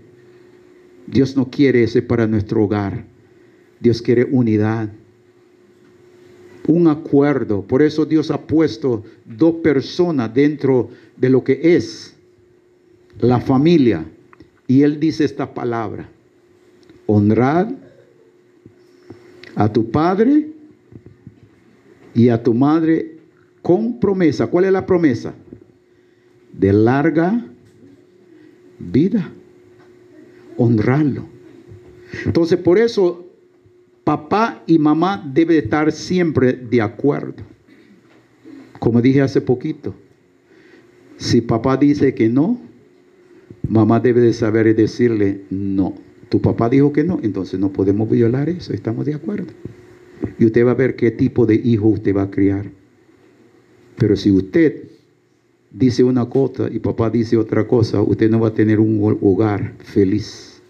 [1.07, 3.05] Dios no quiere ese para nuestro hogar.
[3.79, 4.89] Dios quiere unidad.
[6.67, 7.61] Un acuerdo.
[7.61, 12.15] Por eso Dios ha puesto dos personas dentro de lo que es
[13.19, 14.05] la familia.
[14.67, 16.09] Y Él dice esta palabra.
[17.05, 17.75] Honrar
[19.55, 20.47] a tu padre
[22.13, 23.17] y a tu madre
[23.61, 24.47] con promesa.
[24.47, 25.33] ¿Cuál es la promesa?
[26.53, 27.45] De larga
[28.79, 29.31] vida.
[30.57, 31.25] Honrarlo.
[32.25, 33.25] Entonces, por eso,
[34.03, 37.43] papá y mamá deben estar siempre de acuerdo.
[38.79, 39.95] Como dije hace poquito,
[41.17, 42.59] si papá dice que no,
[43.67, 45.95] mamá debe de saber decirle no.
[46.29, 49.53] Tu papá dijo que no, entonces no podemos violar eso, estamos de acuerdo.
[50.39, 52.71] Y usted va a ver qué tipo de hijo usted va a criar.
[53.97, 54.89] Pero si usted
[55.73, 59.17] dice una cosa y papá dice otra cosa, usted no va a tener un ho-
[59.21, 60.61] hogar feliz.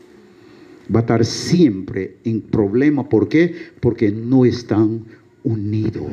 [0.94, 3.08] Va a estar siempre en problema.
[3.08, 3.54] ¿Por qué?
[3.80, 5.02] Porque no están
[5.44, 6.04] unidos.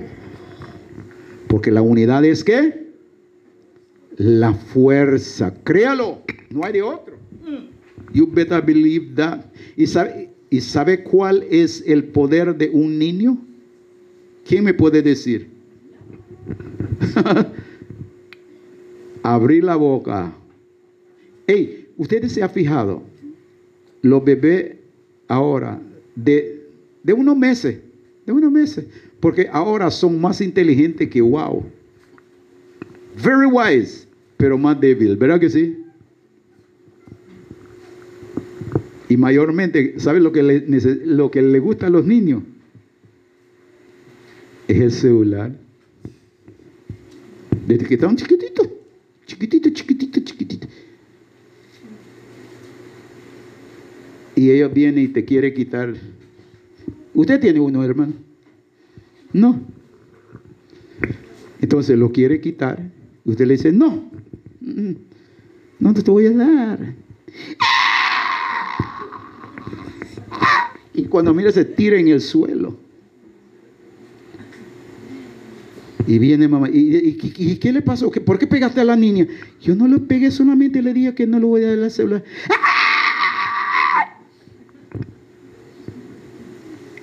[1.49, 2.89] Porque la unidad es qué?
[4.17, 5.55] La fuerza.
[5.65, 6.23] Créalo.
[6.51, 7.17] No hay de otro.
[8.13, 9.45] You better believe that.
[9.77, 13.39] ¿Y sabe, ¿Y sabe cuál es el poder de un niño?
[14.45, 15.49] ¿Quién me puede decir?
[19.23, 20.33] Abrir la boca.
[21.47, 23.03] Hey, ustedes se han fijado,
[24.03, 24.77] los bebés
[25.29, 25.81] ahora,
[26.15, 26.67] de,
[27.03, 27.81] de unos meses,
[28.27, 28.87] de unos meses,
[29.21, 31.65] porque ahora son más inteligentes que wow.
[33.23, 34.07] Very wise,
[34.37, 35.77] pero más débil, ¿verdad que sí?
[39.11, 42.45] Y mayormente, ¿saben lo que lo que le gusta a los niños?
[44.69, 45.53] Es el celular.
[47.67, 48.69] Desde que están chiquititos,
[49.31, 50.67] chiquitito, chiquitito, chiquitito.
[54.35, 55.95] Y ellos vienen y te quieren quitar.
[57.15, 58.15] ¿Usted tiene uno, hermano?
[59.33, 59.61] No.
[61.61, 62.91] Entonces lo quiere quitar.
[63.25, 64.11] Y usted le dice, no,
[65.79, 66.95] no te voy a dar.
[70.93, 72.77] Y cuando mira se tira en el suelo.
[76.11, 78.11] Y viene mamá, ¿y, y- y- qué le pasó?
[78.11, 79.29] ¿Qué- ¿Por qué pegaste a la niña?
[79.63, 82.25] Yo no lo pegué, solamente le dije que no le voy a dar la celular.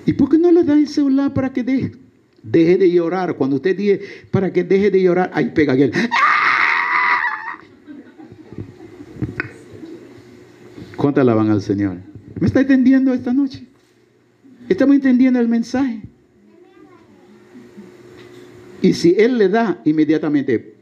[0.05, 1.93] ¿Y por qué no le da el celular para que deje,
[2.43, 3.35] deje de llorar?
[3.35, 5.93] Cuando usted dice para que deje de llorar, ahí pega aquel.
[10.97, 11.95] ¿Cuánto alaban al Señor?
[12.41, 13.65] ¿Me está entendiendo esta noche?
[14.67, 16.01] ¿Estamos entendiendo el mensaje?
[18.87, 20.75] Y si Él le da inmediatamente,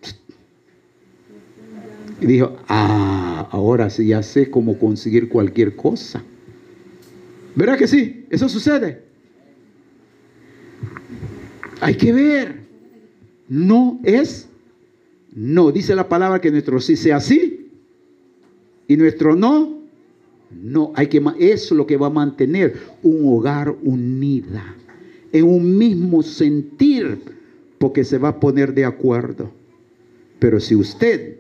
[2.22, 6.24] y dijo, ah, ahora sí ya sé cómo conseguir cualquier cosa.
[7.56, 8.28] ¿Verdad que sí?
[8.30, 9.02] Eso sucede.
[11.82, 12.60] Hay que ver.
[13.50, 14.50] No es
[15.34, 15.72] no.
[15.72, 17.72] Dice la palabra que nuestro sí sea sí
[18.88, 19.80] y nuestro no,
[20.52, 20.92] no.
[20.94, 24.76] Hay que eso es lo que va a mantener un hogar unida
[25.32, 27.35] en un mismo sentir,
[27.78, 29.52] porque se va a poner de acuerdo.
[30.40, 31.38] Pero si usted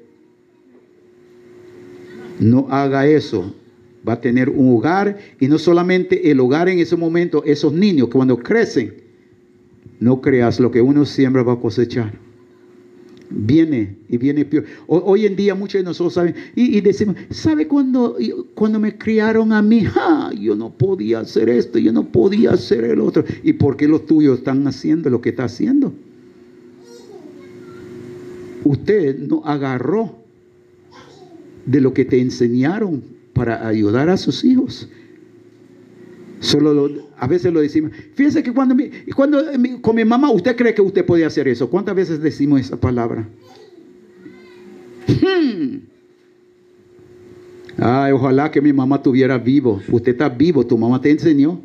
[2.39, 3.53] no haga eso,
[4.07, 8.07] va a tener un hogar y no solamente el hogar en ese momento, esos niños
[8.07, 8.93] que cuando crecen,
[9.99, 12.13] no creas lo que uno siembra va a cosechar.
[13.29, 14.65] Viene y viene peor.
[14.87, 18.17] Ho- Hoy en día muchos de nosotros saben y, decimos, ¿sabe cuando,
[18.53, 19.83] cuando me criaron a mí?
[20.39, 23.23] Yo no podía hacer esto, yo no podía hacer el otro.
[23.43, 25.91] ¿Y por qué los tuyos están haciendo lo que está haciendo?
[28.65, 30.15] Usted no agarró
[31.65, 33.03] de lo que te enseñaron
[33.33, 34.89] para ayudar a sus hijos.
[36.39, 37.91] Solo lo- a veces lo decimos.
[38.15, 39.39] Fíjese que cuando, mi- cuando
[39.81, 41.69] con mi mamá, usted cree que usted podía hacer eso.
[41.69, 43.27] ¿Cuántas veces decimos esa palabra?
[45.07, 45.77] Hmm.
[47.77, 49.79] Ay, ojalá que mi mamá estuviera vivo.
[49.91, 51.59] Usted está vivo, tu mamá te enseñó,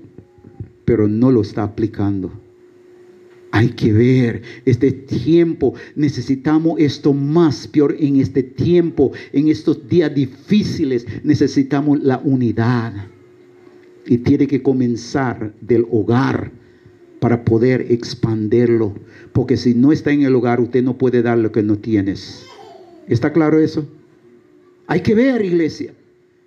[0.84, 2.30] pero no lo está aplicando.
[3.52, 5.74] Hay que ver este tiempo.
[5.96, 11.06] Necesitamos esto más peor en este tiempo, en estos días difíciles.
[11.24, 12.92] Necesitamos la unidad.
[14.06, 16.52] Y tiene que comenzar del hogar
[17.18, 18.94] para poder expandirlo.
[19.32, 22.46] Porque si no está en el hogar, usted no puede dar lo que no tienes.
[23.08, 23.86] ¿Está claro eso?
[24.86, 25.92] Hay que ver, iglesia.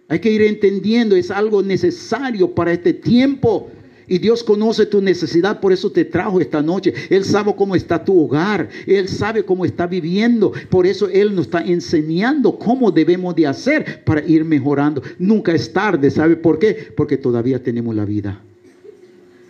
[0.08, 3.70] Hay que ir entendiendo, es algo necesario para este tiempo.
[4.08, 6.94] Y Dios conoce tu necesidad, por eso te trajo esta noche.
[7.10, 10.52] Él sabe cómo está tu hogar, Él sabe cómo está viviendo.
[10.70, 15.02] Por eso Él nos está enseñando cómo debemos de hacer para ir mejorando.
[15.20, 16.92] Nunca es tarde, ¿sabe por qué?
[16.96, 18.42] Porque todavía tenemos la vida.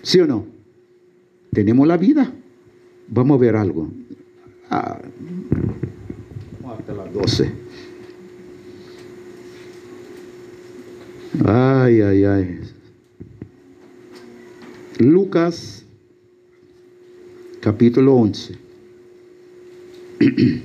[0.01, 0.45] ¿Sí o no?
[1.51, 2.31] Tenemos la vida.
[3.07, 3.89] Vamos a ver algo.
[4.69, 4.99] Ah,
[6.77, 7.51] hasta las 12.
[11.45, 12.59] Ay, ay, ay.
[14.99, 15.85] Lucas
[17.61, 18.57] capítulo 11.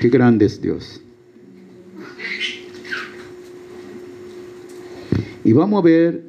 [0.00, 1.00] Qué grande es Dios.
[5.44, 6.22] Y vamos a ver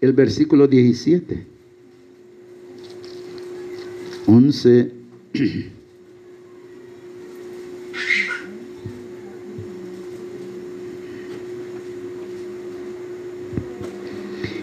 [0.00, 1.46] el versículo 17.
[4.26, 4.92] 11.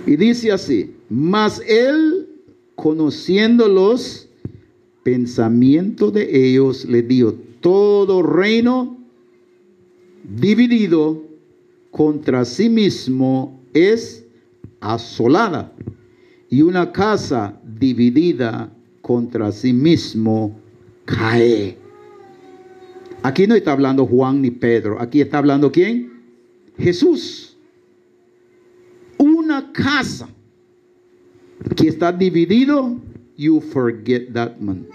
[0.07, 2.29] Y dice así, mas él,
[2.75, 4.29] conociendo los
[5.03, 8.97] pensamientos de ellos, le dio todo reino
[10.23, 11.23] dividido
[11.91, 14.25] contra sí mismo es
[14.79, 15.73] asolada,
[16.49, 20.57] y una casa dividida contra sí mismo
[21.03, 21.77] cae.
[23.23, 26.13] Aquí no está hablando Juan ni Pedro, aquí está hablando quién?
[26.77, 27.46] Jesús
[29.57, 30.29] una casa
[31.75, 32.99] que está dividido,
[33.37, 34.85] you forget that man.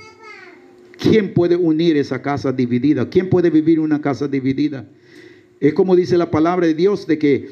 [0.98, 3.08] ¿Quién puede unir esa casa dividida?
[3.08, 4.88] ¿Quién puede vivir una casa dividida?
[5.60, 7.50] Es como dice la palabra de Dios de que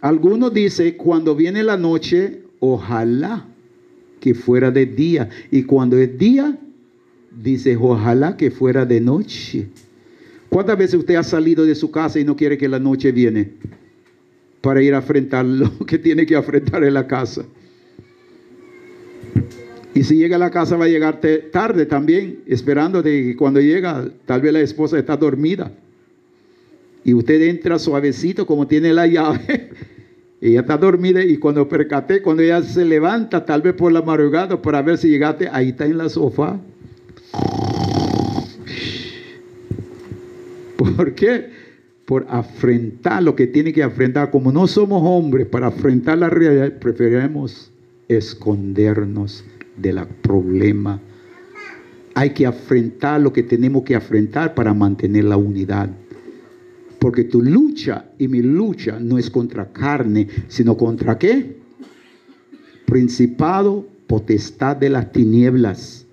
[0.00, 3.46] algunos dice cuando viene la noche, ojalá
[4.20, 5.28] que fuera de día.
[5.50, 6.56] Y cuando es día,
[7.42, 9.66] dice ojalá que fuera de noche.
[10.48, 13.54] ¿Cuántas veces usted ha salido de su casa y no quiere que la noche viene?
[14.64, 17.44] Para ir a enfrentar lo que tiene que enfrentar en la casa.
[19.92, 21.20] Y si llega a la casa va a llegar
[21.52, 25.70] tarde también, esperando de que cuando llega, tal vez la esposa está dormida.
[27.04, 29.68] Y usted entra suavecito como tiene la llave.
[30.40, 34.60] ella está dormida y cuando percaté, cuando ella se levanta, tal vez por la madrugada,
[34.60, 36.58] para ver si llegaste, ahí está en la sofá.
[40.78, 41.63] ¿Por qué?
[42.06, 44.30] Por afrentar lo que tiene que afrentar.
[44.30, 47.70] Como no somos hombres para afrentar la realidad, preferimos
[48.08, 49.44] escondernos
[49.76, 51.00] del problema.
[52.14, 55.90] Hay que afrentar lo que tenemos que afrentar para mantener la unidad.
[56.98, 61.56] Porque tu lucha y mi lucha no es contra carne, sino contra qué?
[62.86, 66.06] Principado, potestad de las tinieblas.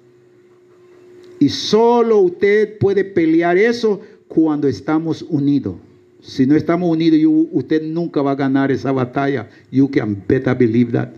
[1.39, 4.01] Y solo usted puede pelear eso
[4.33, 5.75] cuando estamos unidos.
[6.21, 7.19] Si no estamos unidos,
[7.51, 9.49] usted nunca va a ganar esa batalla.
[9.71, 11.09] You can better believe that.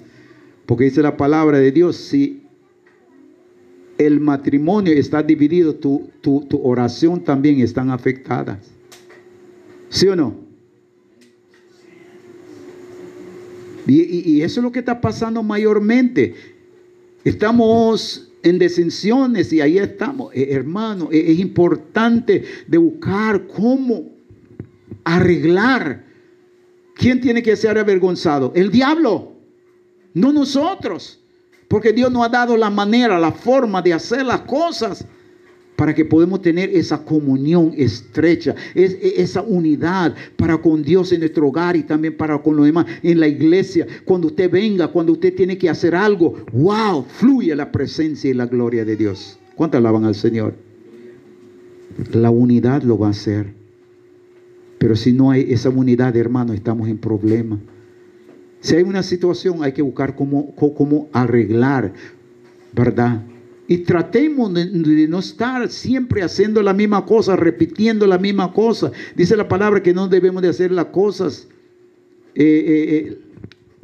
[0.66, 2.42] Porque dice la palabra de Dios, si
[4.00, 8.58] el matrimonio está dividido, tu, tu, oración también están afectadas.
[9.90, 10.36] ¿Sí o no?
[13.86, 16.34] Y, y, eso es lo que está pasando mayormente.
[17.24, 24.12] Estamos en desensiones y ahí estamos, eh, hermano, eh, es importante de buscar cómo
[25.04, 26.06] arreglar.
[26.96, 28.52] ¿Quién tiene que ser avergonzado?
[28.56, 29.34] El diablo,
[30.14, 31.20] no nosotros,
[31.68, 35.08] porque Dios nos ha dado la manera, la forma de hacer las cosas
[35.76, 41.48] para que podamos tener esa comunión estrecha, e, esa unidad para con Dios en nuestro
[41.48, 43.88] hogar y también para con los demás en la iglesia.
[44.06, 48.46] Cuando usted venga, cuando usted tiene que hacer algo, wow, fluye la presencia y la
[48.46, 49.40] gloria de Dios.
[49.56, 50.56] ¿Cuánto alaban al Señor?
[52.12, 53.54] La unidad lo va a hacer.
[54.78, 57.60] Pero si no hay esa unidad, hermano, estamos en problema.
[58.60, 61.94] Si hay una situación, hay que buscar cómo, cómo arreglar,
[62.74, 63.22] ¿verdad?
[63.68, 68.92] Y tratemos de, no estar siempre haciendo la misma cosa, repitiendo la misma cosa.
[69.16, 71.48] Dice la palabra que no debemos de hacer las cosas
[72.36, 73.18] eh, eh, eh,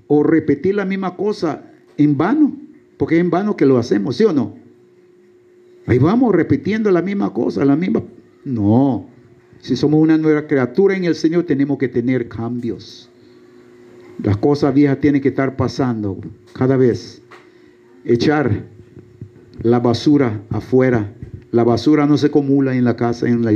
[0.07, 1.63] o repetir la misma cosa
[1.97, 2.57] en vano,
[2.97, 4.57] porque es en vano que lo hacemos, ¿sí o no?
[5.85, 8.03] Ahí vamos repitiendo la misma cosa, la misma...
[8.45, 9.07] No,
[9.61, 13.09] si somos una nueva criatura en el Señor tenemos que tener cambios.
[14.23, 16.19] Las cosas viejas tienen que estar pasando
[16.53, 17.21] cada vez.
[18.03, 18.65] Echar
[19.61, 21.13] la basura afuera.
[21.51, 23.51] La basura no se acumula en la casa, en la,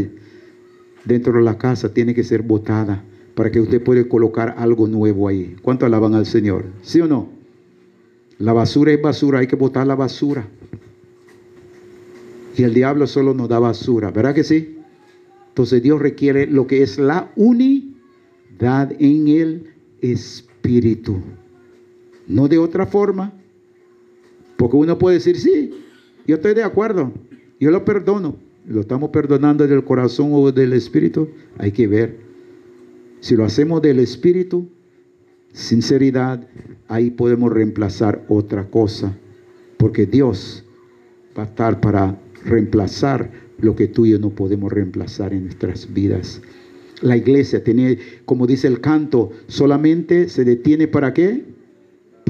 [1.05, 3.03] dentro de la casa, tiene que ser botada
[3.35, 5.55] para que usted pueda colocar algo nuevo ahí.
[5.61, 6.65] ¿Cuánto alaban al Señor?
[6.81, 7.29] ¿Sí o no?
[8.39, 10.47] La basura es basura, hay que botar la basura.
[12.55, 14.77] Y el diablo solo nos da basura, ¿verdad que sí?
[15.49, 21.21] Entonces Dios requiere lo que es la unidad en el espíritu.
[22.27, 23.33] No de otra forma.
[24.57, 25.73] Porque uno puede decir, sí,
[26.25, 27.11] yo estoy de acuerdo,
[27.59, 28.37] yo lo perdono.
[28.65, 31.27] ¿Lo estamos perdonando del corazón o del espíritu?
[31.57, 32.17] Hay que ver.
[33.19, 34.69] Si lo hacemos del espíritu,
[35.51, 36.47] sinceridad,
[36.87, 39.17] ahí podemos reemplazar otra cosa.
[39.77, 40.63] Porque Dios
[41.37, 45.93] va a estar para reemplazar lo que tú y yo no podemos reemplazar en nuestras
[45.93, 46.41] vidas.
[47.01, 51.43] La iglesia tiene, como dice el canto, solamente se detiene para qué?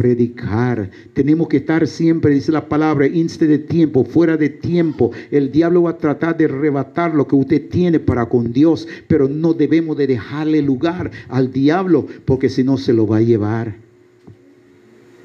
[0.03, 0.91] Predicar.
[1.13, 5.11] Tenemos que estar siempre, dice la palabra, inste de tiempo, fuera de tiempo.
[5.31, 9.29] El diablo va a tratar de arrebatar lo que usted tiene para con Dios, pero
[9.29, 13.77] no debemos de dejarle lugar al diablo, porque si no se lo va a llevar.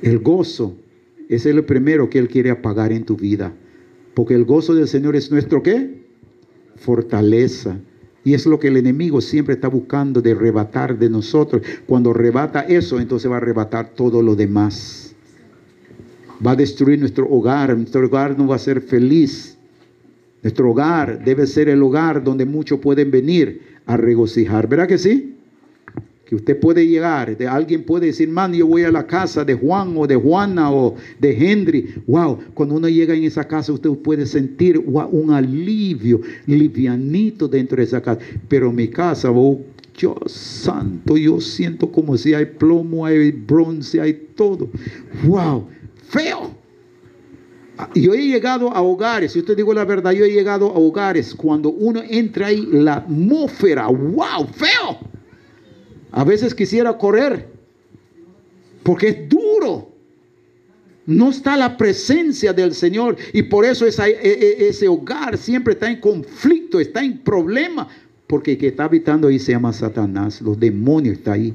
[0.00, 0.76] El gozo
[1.28, 3.52] es el primero que Él quiere apagar en tu vida,
[4.14, 6.04] porque el gozo del Señor es nuestro qué?
[6.76, 7.80] Fortaleza.
[8.24, 11.62] Y es lo que el enemigo siempre está buscando de arrebatar de nosotros.
[11.86, 15.14] Cuando arrebata eso, entonces va a arrebatar todo lo demás.
[16.44, 17.76] Va a destruir nuestro hogar.
[17.76, 19.56] Nuestro hogar no va a ser feliz.
[20.42, 24.68] Nuestro hogar debe ser el hogar donde muchos pueden venir a regocijar.
[24.68, 25.38] ¿Verdad que sí?
[26.28, 29.54] Que usted puede llegar, de alguien puede decir, man, yo voy a la casa de
[29.54, 31.94] Juan o de Juana o de Henry.
[32.06, 37.84] Wow, cuando uno llega en esa casa, usted puede sentir un alivio livianito dentro de
[37.84, 38.20] esa casa.
[38.46, 39.58] Pero mi casa, oh,
[39.98, 44.68] Dios santo, yo siento como si hay plomo, hay bronce, hay todo.
[45.24, 45.66] Wow,
[46.10, 46.50] feo.
[47.94, 51.34] Yo he llegado a hogares, si usted digo la verdad, yo he llegado a hogares
[51.34, 55.17] cuando uno entra ahí, la atmósfera, wow, feo.
[56.12, 57.59] A veces quisiera correr
[58.82, 59.88] porque es duro.
[61.06, 65.90] No está la presencia del Señor y por eso e, e, ese hogar siempre está
[65.90, 67.88] en conflicto, está en problema,
[68.26, 71.54] porque el que está habitando ahí se llama Satanás, los demonios están ahí.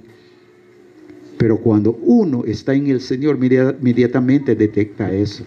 [1.37, 5.43] Pero cuando uno está en el Señor, inmediatamente detecta eso.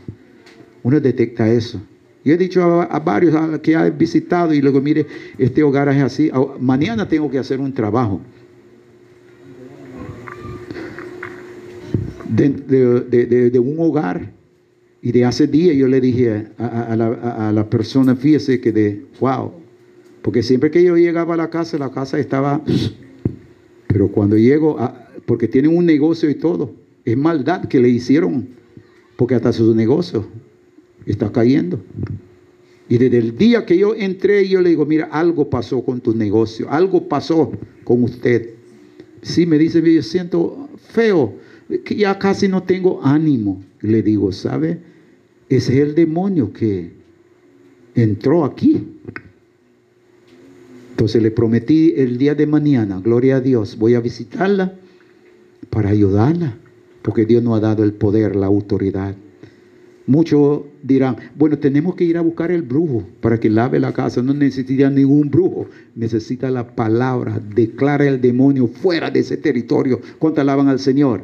[0.82, 1.80] Uno detecta eso.
[2.24, 5.06] Yo he dicho a, a varios que ha visitado y luego, mire,
[5.38, 6.30] este hogar es así.
[6.60, 8.20] Mañana tengo que hacer un trabajo.
[12.36, 14.32] De, un hogar.
[15.02, 19.52] Y de hace días yo le dije a, la, persona, fíjese que de, wow,
[20.22, 22.62] porque siempre que yo llegaba a la casa, la casa estaba,
[23.86, 26.74] pero cuando llego, a, porque tienen un negocio y todo,
[27.04, 28.48] es maldad que le hicieron,
[29.16, 30.26] porque hasta su negocio
[31.06, 31.80] está cayendo.
[32.88, 36.14] Y desde el día que yo entré, yo le digo, mira, algo pasó con tu
[36.14, 37.52] negocio, algo pasó
[37.84, 38.50] con usted.
[39.22, 41.34] Sí, me dice, yo siento feo
[41.84, 43.62] que ya casi no tengo ánimo.
[43.80, 44.80] Le digo, ¿sabe?
[45.48, 46.92] Es el demonio que
[47.94, 48.86] entró aquí.
[50.90, 54.74] Entonces le prometí el día de mañana, gloria a Dios, voy a visitarla
[55.68, 56.56] para ayudarla,
[57.02, 59.14] porque Dios nos ha dado el poder, la autoridad.
[60.06, 64.22] Muchos dirán, bueno, tenemos que ir a buscar el brujo para que lave la casa.
[64.22, 67.40] No necesita ningún brujo, necesita la palabra.
[67.54, 70.00] Declara el demonio fuera de ese territorio.
[70.18, 71.22] ¿Cuánto alaban al Señor?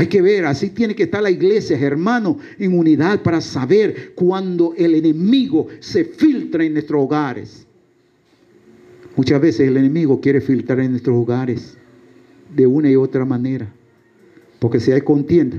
[0.00, 4.72] Hay que ver, así tiene que estar la iglesia, hermano, en unidad para saber cuando
[4.78, 7.66] el enemigo se filtra en nuestros hogares.
[9.14, 11.76] Muchas veces el enemigo quiere filtrar en nuestros hogares
[12.56, 13.70] de una y otra manera.
[14.58, 15.58] Porque si hay contienda,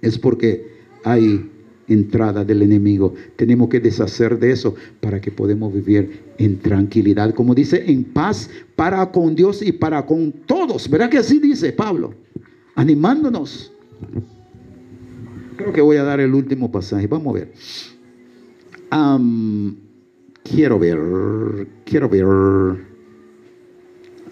[0.00, 0.68] es porque
[1.02, 1.50] hay
[1.88, 3.12] entrada del enemigo.
[3.34, 7.34] Tenemos que deshacer de eso para que podamos vivir en tranquilidad.
[7.34, 10.88] Como dice, en paz para con Dios y para con todos.
[10.88, 12.14] ¿Verdad que así dice Pablo?
[12.80, 13.69] animándonos.
[15.56, 17.06] Creo que voy a dar el último pasaje.
[17.06, 17.52] Vamos a ver.
[20.42, 22.90] quiero ver, quiero ver.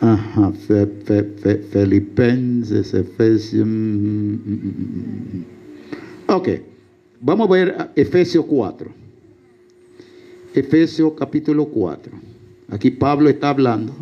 [0.01, 0.53] Ajá,
[1.73, 3.67] Filipenses, Efesios.
[3.67, 4.61] Mm, mm,
[5.35, 5.45] mm,
[6.29, 6.49] ok,
[7.21, 8.91] vamos a ver Efesios 4.
[10.55, 12.13] Efesios capítulo 4.
[12.71, 13.93] Aquí Pablo está hablando.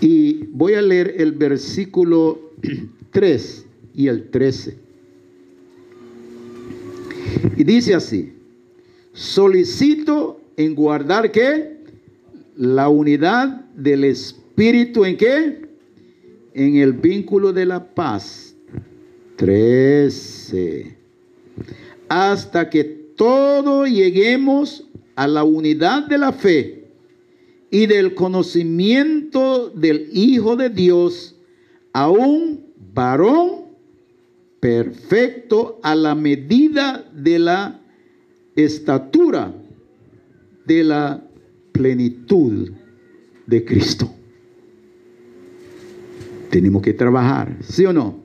[0.00, 2.45] Y voy a leer el versículo
[3.10, 4.78] 3 y el 13.
[7.56, 8.32] Y dice así,
[9.12, 11.76] solicito en guardar qué?
[12.56, 15.68] La unidad del Espíritu en qué?
[16.54, 18.54] En el vínculo de la paz.
[19.36, 20.96] 13.
[22.08, 26.84] hasta que todos lleguemos a la unidad de la fe
[27.70, 31.35] y del conocimiento del Hijo de Dios,
[31.96, 32.60] a un
[32.92, 33.68] varón
[34.60, 37.80] perfecto a la medida de la
[38.54, 39.50] estatura
[40.66, 41.24] de la
[41.72, 42.70] plenitud
[43.46, 44.10] de Cristo.
[46.50, 48.18] Tenemos que trabajar, ¿sí o no?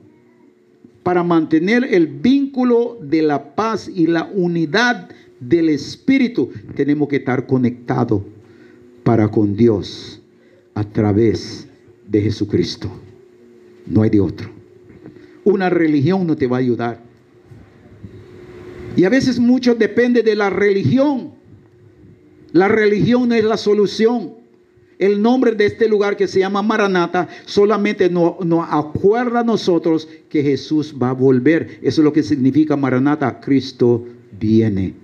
[1.02, 5.08] Para mantener el vínculo de la paz y la unidad
[5.40, 8.20] del Espíritu, tenemos que estar conectados
[9.02, 10.20] para con Dios
[10.74, 11.66] a través
[12.06, 12.90] de Jesucristo.
[13.86, 14.50] No hay de otro.
[15.44, 17.00] Una religión no te va a ayudar.
[18.96, 21.32] Y a veces mucho depende de la religión.
[22.52, 24.34] La religión no es la solución.
[24.98, 28.36] El nombre de este lugar que se llama Maranata solamente nos,
[28.70, 31.80] acuerda a nosotros que Jesús va a volver.
[31.82, 33.40] Eso es lo que significa Maranata.
[33.40, 34.04] Cristo
[34.38, 34.94] viene.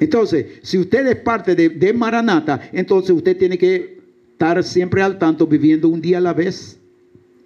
[0.00, 4.00] Entonces, si usted es parte de Maranata, entonces usted tiene que
[4.32, 6.79] estar siempre al tanto, viviendo un día a la vez.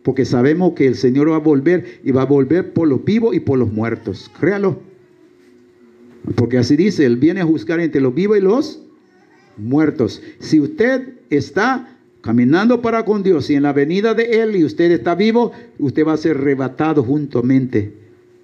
[0.05, 3.35] Porque sabemos que el Señor va a volver y va a volver por los vivos
[3.35, 4.31] y por los muertos.
[4.39, 4.79] Créalo.
[6.37, 8.81] Porque así dice, Él viene a juzgar entre los vivos y los
[9.57, 10.23] muertos.
[10.39, 14.91] Si usted está caminando para con Dios y en la venida de Él y usted
[14.91, 17.93] está vivo, usted va a ser arrebatado juntamente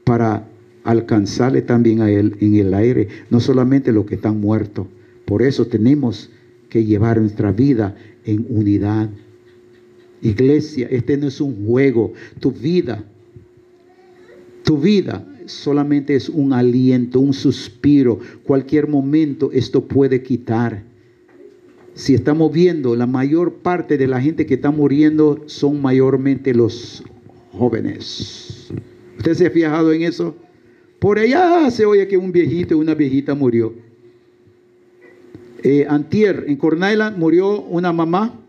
[0.05, 0.49] para
[0.85, 4.87] alcanzarle también a Él en el aire, no solamente los que están muertos.
[5.25, 6.31] Por eso tenemos
[6.69, 9.11] que llevar nuestra vida en unidad.
[10.23, 13.05] Iglesia, este no es un juego, tu vida,
[14.65, 18.19] tu vida solamente es un aliento, un suspiro.
[18.45, 20.83] Cualquier momento esto puede quitar.
[21.95, 27.03] Si estamos viendo, la mayor parte de la gente que está muriendo son mayormente los
[27.53, 28.71] jóvenes.
[29.19, 30.35] ¿Usted se ha fijado en eso?
[30.99, 33.75] Por allá se oye que un viejito una viejita murió.
[35.63, 38.40] Eh, antier, en Cornell murió una mamá.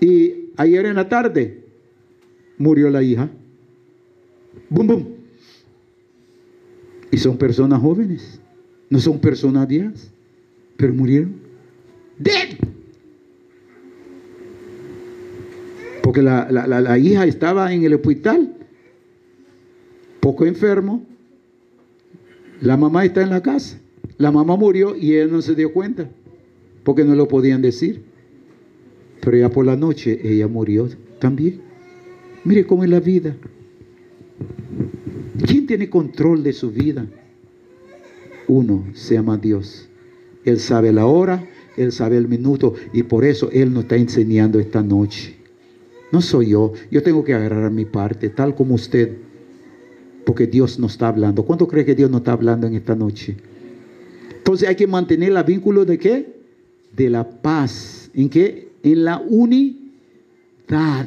[0.00, 1.64] Y ayer en la tarde
[2.58, 3.30] murió la hija.
[4.68, 5.04] Bum, bum.
[7.10, 8.40] Y son personas jóvenes.
[8.88, 10.10] No son personas viejas.
[10.76, 11.34] Pero murieron.
[12.18, 12.56] Dead.
[16.02, 18.56] Porque la, la hija estaba en el hospital
[20.20, 21.04] poco enfermo,
[22.60, 23.78] la mamá está en la casa.
[24.18, 26.08] La mamá murió y él no se dio cuenta
[26.84, 28.04] porque no lo podían decir.
[29.20, 31.60] Pero ya por la noche ella murió también.
[32.44, 33.36] Mire cómo es la vida.
[35.46, 37.06] ¿Quién tiene control de su vida?
[38.48, 39.88] Uno se llama Dios.
[40.44, 41.46] Él sabe la hora,
[41.76, 45.36] Él sabe el minuto y por eso Él nos está enseñando esta noche.
[46.12, 49.16] No soy yo, yo tengo que agarrar mi parte, tal como usted
[50.24, 51.42] porque Dios nos está hablando.
[51.42, 53.36] ¿Cuánto cree que Dios nos está hablando en esta noche?
[54.36, 56.40] Entonces hay que mantener el vínculo de qué?
[56.96, 58.10] De la paz.
[58.14, 58.69] ¿En qué?
[58.82, 61.06] En la unidad.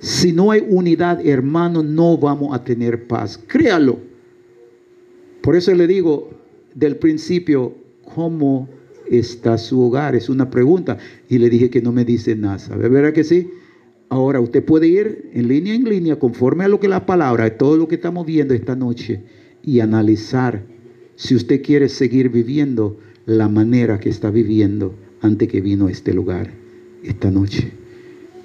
[0.00, 3.38] Si no hay unidad, hermano, no vamos a tener paz.
[3.46, 3.98] Créalo.
[5.42, 6.30] Por eso le digo
[6.74, 7.74] del principio,
[8.14, 8.68] ¿cómo
[9.10, 10.14] está su hogar?
[10.14, 10.98] Es una pregunta.
[11.28, 12.76] Y le dije que no me dice nada.
[12.76, 13.50] ¿Verdad que sí?
[14.08, 17.76] Ahora usted puede ir en línea en línea conforme a lo que la palabra, todo
[17.76, 19.22] lo que estamos viendo esta noche
[19.64, 20.62] y analizar
[21.16, 26.12] si usted quiere seguir viviendo la manera que está viviendo antes que vino a este
[26.12, 26.52] lugar
[27.02, 27.72] esta noche.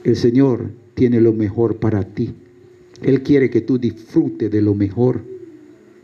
[0.03, 2.33] El Señor tiene lo mejor para ti.
[3.01, 5.21] Él quiere que tú disfrutes de lo mejor.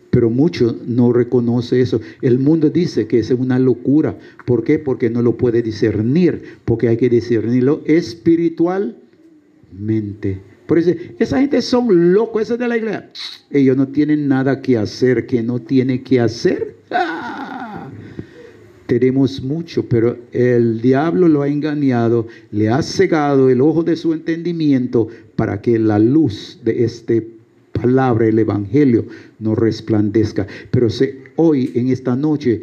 [0.09, 2.01] Pero muchos no reconoce eso.
[2.21, 4.17] El mundo dice que es una locura.
[4.45, 4.79] ¿Por qué?
[4.79, 6.41] Porque no lo puede discernir.
[6.65, 8.97] Porque hay que discernirlo espiritual
[9.77, 10.41] mente.
[10.65, 13.09] Por eso, esa gente son locos, esa de la iglesia.
[13.51, 16.75] Ellos no tienen nada que hacer, que no tiene que hacer.
[16.91, 17.56] ¡Ah!
[18.87, 24.13] Tenemos mucho, pero el diablo lo ha engañado, le ha cegado el ojo de su
[24.13, 27.27] entendimiento para que la luz de este
[27.73, 29.05] palabra, el evangelio,
[29.39, 30.47] no resplandezca.
[30.71, 30.87] Pero
[31.35, 32.61] hoy, en esta noche,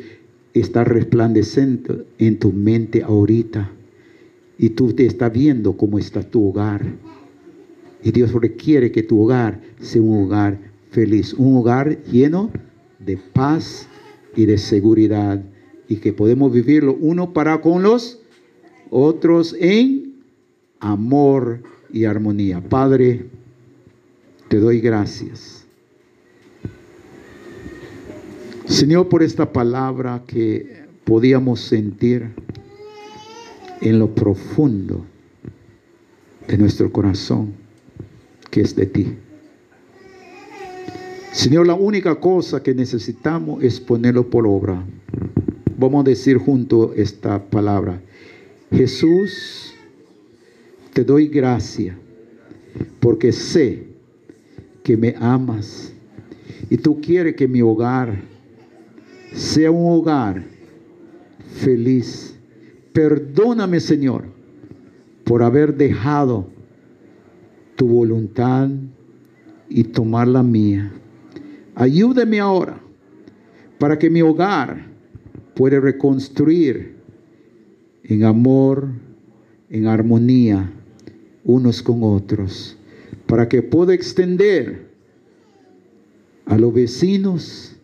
[0.54, 3.70] está resplandeciendo en tu mente ahorita
[4.58, 6.82] y tú te estás viendo cómo está tu hogar.
[8.02, 10.58] Y Dios requiere que tu hogar sea un hogar
[10.90, 12.50] feliz, un hogar lleno
[12.98, 13.88] de paz
[14.36, 15.42] y de seguridad
[15.88, 18.20] y que podemos vivirlo uno para con los
[18.90, 20.14] otros en
[20.80, 21.60] amor
[21.92, 22.60] y armonía.
[22.60, 23.26] Padre,
[24.48, 25.64] te doy gracias.
[28.66, 32.30] Señor, por esta palabra que podíamos sentir
[33.80, 35.04] en lo profundo
[36.48, 37.52] de nuestro corazón,
[38.50, 39.14] que es de ti.
[41.32, 44.84] Señor, la única cosa que necesitamos es ponerlo por obra.
[45.76, 48.00] Vamos a decir junto esta palabra.
[48.70, 49.74] Jesús,
[50.92, 51.98] te doy gracia
[53.00, 53.84] porque sé
[54.84, 55.92] que me amas
[56.70, 58.20] y tú quieres que mi hogar
[59.32, 60.44] sea un hogar
[61.56, 62.36] feliz.
[62.92, 64.26] Perdóname, Señor,
[65.24, 66.46] por haber dejado
[67.74, 68.68] tu voluntad
[69.68, 70.92] y tomar la mía.
[71.74, 72.78] Ayúdame ahora
[73.78, 74.93] para que mi hogar
[75.54, 76.94] pueda reconstruir
[78.04, 78.88] en amor,
[79.70, 80.70] en armonía
[81.44, 82.76] unos con otros,
[83.26, 84.88] para que pueda extender
[86.46, 87.76] a los vecinos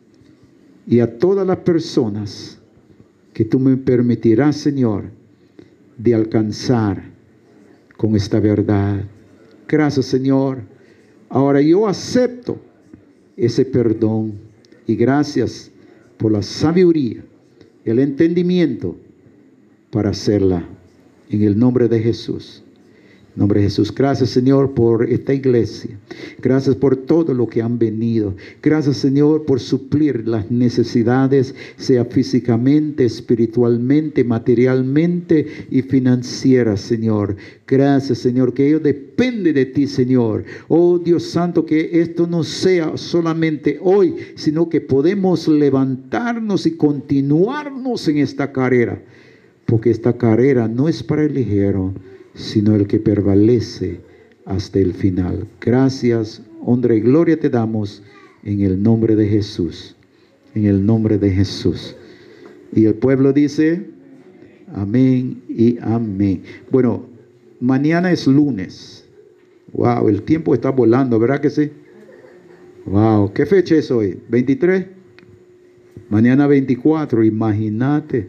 [0.87, 2.59] y a todas las personas
[3.33, 5.05] que tú me permitirás, Señor,
[5.97, 7.03] de alcanzar
[7.97, 9.05] con esta verdad.
[9.69, 10.59] Gracias, Señor.
[11.29, 12.59] Ahora yo acepto
[13.37, 14.35] ese perdón
[14.87, 15.71] y gracias
[16.17, 17.23] por la sabiduría,
[17.85, 18.97] el entendimiento
[19.91, 20.65] para hacerla.
[21.31, 22.65] En el nombre de Jesús
[23.37, 23.95] nombre de Jesús.
[23.95, 25.99] Gracias, Señor, por esta iglesia.
[26.43, 28.35] Gracias por todo lo que han venido.
[28.63, 37.37] Gracias, Señor, por suplir las necesidades, sea físicamente, espiritualmente, materialmente y financieras, Señor.
[37.67, 40.45] Gracias, Señor, que ello depende de ti, Señor.
[40.69, 48.09] Oh Dios Santo, que esto no sea solamente hoy, sino que podemos levantarnos y continuarnos
[48.09, 49.01] en esta carrera.
[49.67, 51.95] Porque esta carrera no es para el ligero
[52.41, 54.01] sino el que prevalece
[54.47, 55.47] hasta el final.
[55.61, 58.03] Gracias, honra y gloria te damos
[58.43, 59.97] en el nombre de Jesús.
[60.55, 61.95] En el nombre de Jesús.
[62.73, 63.87] Y el pueblo dice,
[64.73, 66.43] amén y amén.
[66.71, 67.07] Bueno,
[67.61, 69.05] mañana es lunes.
[69.73, 71.71] Wow, el tiempo está volando, ¿verdad que sí?
[72.87, 74.19] Wow, ¿qué fecha es hoy?
[74.31, 74.87] ¿23?
[76.09, 78.29] Mañana 24, imagínate.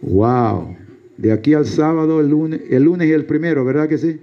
[0.00, 0.76] Wow.
[1.20, 4.20] De aquí al sábado, el lunes, el lunes y el primero, ¿verdad que sí?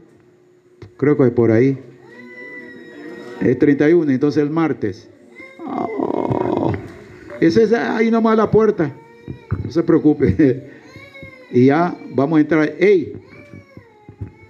[0.97, 1.77] Creo que es por ahí.
[3.39, 5.07] Es 31, entonces el martes.
[5.63, 6.73] Oh,
[7.39, 8.91] ese es ahí nomás la puerta.
[9.63, 10.75] No se preocupe.
[11.49, 12.73] Y ya vamos a entrar.
[12.77, 13.13] ¡Ey!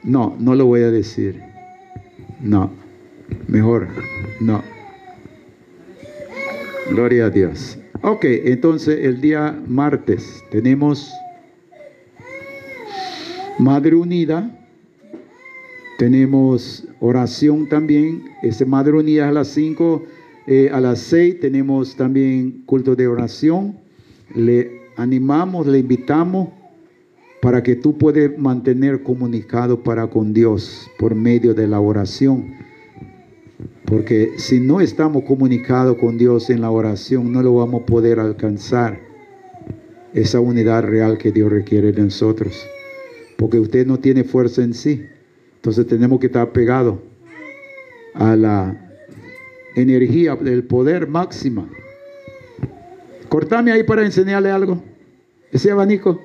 [0.02, 1.40] No, no lo voy a decir.
[2.42, 2.72] No.
[3.48, 3.88] Mejor.
[4.40, 4.64] No.
[6.90, 7.78] Gloria a Dios.
[8.02, 11.14] Ok, entonces el día martes tenemos
[13.60, 14.52] Madre Unida.
[15.98, 18.24] Tenemos oración también.
[18.44, 20.04] Ese Madre Unida a las 5,
[20.46, 23.80] eh, a las 6 tenemos también culto de oración.
[24.36, 26.50] Le animamos, le invitamos
[27.42, 32.54] para que tú puedas mantener comunicado para con Dios por medio de la oración.
[33.86, 38.20] Porque si no estamos comunicados con Dios en la oración, no lo vamos a poder
[38.20, 39.00] alcanzar.
[40.14, 42.68] Esa unidad real que Dios requiere de nosotros
[43.38, 45.06] porque usted no tiene fuerza en sí.
[45.56, 47.00] Entonces tenemos que estar pegados
[48.14, 48.76] a la
[49.76, 51.70] energía del poder máxima.
[53.30, 54.82] Cortame ahí para enseñarle algo.
[55.52, 56.20] Ese abanico.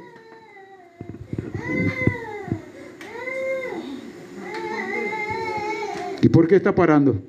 [6.22, 7.20] ¿Y por qué está parando?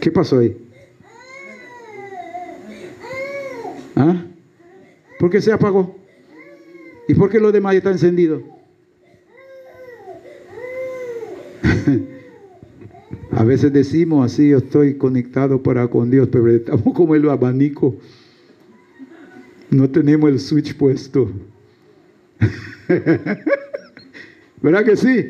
[0.00, 0.69] ¿Qué pasó ahí?
[4.00, 4.24] ¿Ah?
[5.18, 5.94] ¿Por qué se apagó?
[7.06, 8.42] ¿Y por qué lo demás está encendido?
[13.32, 17.94] A veces decimos así, yo estoy conectado para con Dios, pero estamos como el abanico.
[19.68, 21.30] No tenemos el switch puesto.
[24.62, 25.26] ¿Verdad que sí?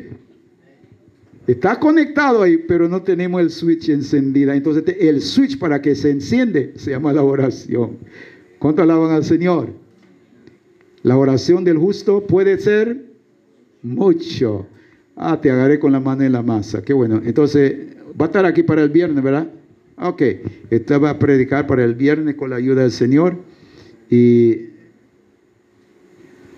[1.45, 4.55] Está conectado ahí, pero no tenemos el switch encendida.
[4.55, 7.97] Entonces el switch para que se enciende se llama la oración.
[8.61, 9.69] ¿Cuánto alaban al Señor?
[11.01, 13.05] La oración del justo puede ser
[13.81, 14.67] mucho.
[15.15, 16.83] Ah, te agarré con la mano en la masa.
[16.83, 17.23] Qué bueno.
[17.25, 17.75] Entonces,
[18.21, 19.47] va a estar aquí para el viernes, ¿verdad?
[19.97, 20.21] Ok.
[20.69, 23.35] Esta va a predicar para el viernes con la ayuda del Señor.
[24.11, 24.67] Y.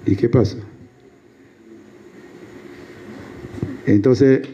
[0.05, 0.57] ¿Y qué pasa?
[3.85, 4.45] Entonces,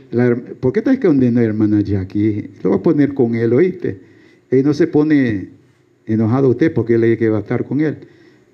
[0.59, 2.51] ¿por qué está escondiendo hermana Jackie?
[2.61, 3.99] Lo va a poner con él, ¿oíste?
[4.51, 5.57] Él no se pone
[6.13, 7.97] enojado usted porque le que va a estar con él.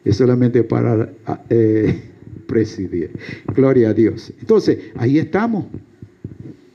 [0.03, 1.99] Es solamente para ah, eh,
[2.47, 3.11] presidir.
[3.55, 4.33] Gloria a Dios.
[4.39, 5.65] Entonces, ahí estamos.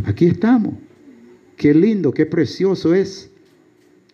[0.04, 0.74] Aquí estamos.
[1.56, 3.30] Qué lindo, qué precioso es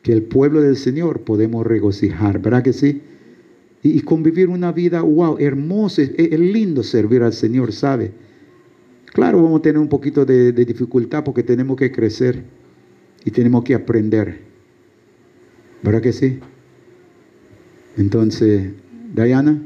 [0.03, 3.03] que el pueblo del Señor podemos regocijar, ¿verdad que sí?
[3.83, 6.03] Y, convivir una vida, wow, hermosa.
[6.03, 8.11] Es, lindo servir al Señor, ¿sabe?
[9.13, 12.43] Claro, vamos a tener un poquito de dificultad porque tenemos que crecer
[13.25, 14.41] y tenemos que aprender.
[15.83, 16.41] ¿Verdad que sí?
[17.97, 18.73] Entonces,
[19.15, 19.61] Diana,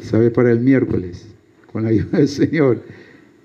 [0.00, 1.26] ¿sabe para el miércoles?
[1.72, 2.82] Con la ayuda del Señor.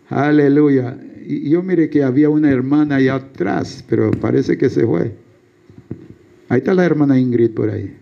[0.09, 0.97] Aleluya.
[1.25, 5.11] Y yo mire que había una hermana allá atrás, pero parece que se fue.
[6.49, 7.93] Ahí está la hermana Ingrid por ahí.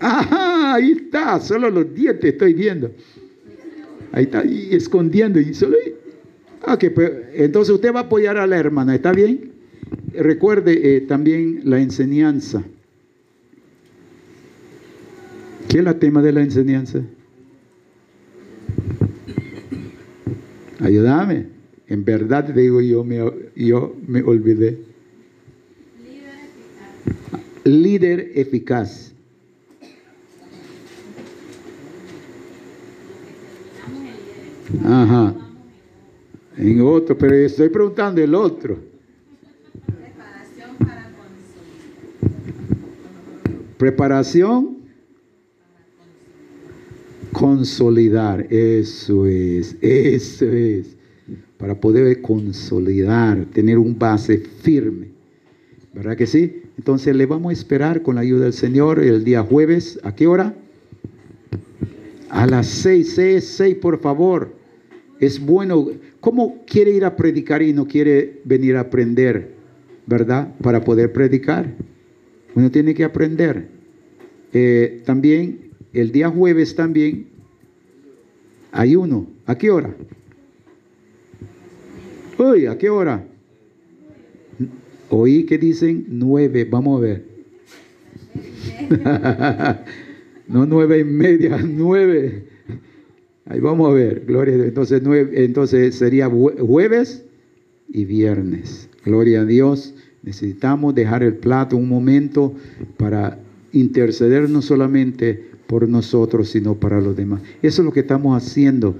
[0.00, 2.90] Ajá, ahí está, solo los dientes estoy viendo.
[4.12, 5.38] Ahí está, y escondiendo.
[5.40, 5.76] Y solo...
[6.66, 9.51] Ok, pues, entonces usted va a apoyar a la hermana, ¿está bien?
[10.14, 12.62] Recuerde eh, también la enseñanza.
[15.68, 17.00] ¿Qué es el tema de la enseñanza?
[20.80, 21.46] Ayúdame.
[21.86, 23.18] En verdad digo yo me,
[23.54, 24.78] yo me olvidé.
[27.64, 29.12] Líder eficaz.
[34.84, 35.34] Ajá.
[36.56, 38.78] En otro, pero estoy preguntando el otro.
[39.86, 42.02] Preparación para consolidar.
[43.82, 44.76] Preparación.
[47.32, 48.46] Consolidar.
[48.48, 49.76] Eso es.
[49.80, 50.96] Eso es.
[51.58, 55.08] Para poder consolidar, tener un base firme.
[55.92, 56.62] ¿Verdad que sí?
[56.78, 59.98] Entonces le vamos a esperar con la ayuda del Señor el día jueves.
[60.04, 60.54] ¿A qué hora?
[62.30, 64.54] A las seis, seis, seis, por favor.
[65.18, 65.88] Es bueno.
[66.20, 69.56] ¿Cómo quiere ir a predicar y no quiere venir a aprender?
[70.06, 70.54] ¿Verdad?
[70.62, 71.74] Para poder predicar.
[72.54, 73.68] Uno tiene que aprender.
[74.52, 77.26] Eh, también, el día jueves también,
[78.70, 79.26] hay uno.
[79.46, 79.94] ¿A qué hora?
[82.38, 83.24] Uy, ¿a qué hora?
[85.10, 86.64] Oí que dicen nueve.
[86.64, 87.32] Vamos a ver.
[90.48, 92.48] no nueve y media, nueve.
[93.44, 94.54] Ahí vamos a ver, gloria.
[94.54, 97.24] Entonces, nueve, entonces sería jueves
[97.88, 98.88] y viernes.
[99.04, 99.94] Gloria a Dios.
[100.22, 102.54] Necesitamos dejar el plato un momento
[102.96, 103.38] para
[103.72, 107.42] interceder no solamente por nosotros, sino para los demás.
[107.62, 108.94] Eso es lo que estamos haciendo.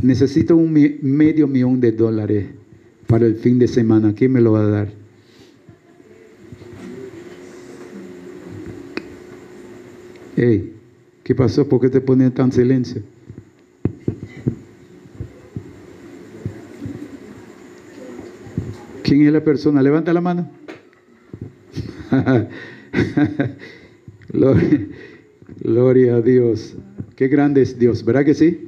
[0.00, 0.72] Necesito un
[1.02, 2.46] medio millón de dólares
[3.06, 4.14] para el fin de semana.
[4.14, 4.88] ¿Quién me lo va a dar?
[10.36, 10.72] Hey,
[11.22, 11.68] ¿qué pasó?
[11.68, 13.02] ¿Por qué te ponen tan silencio?
[19.14, 19.80] ¿Quién es la persona?
[19.80, 20.50] Levanta la mano.
[24.32, 24.88] gloria,
[25.60, 26.74] gloria a Dios.
[27.14, 28.66] Qué grande es Dios, ¿verdad que sí?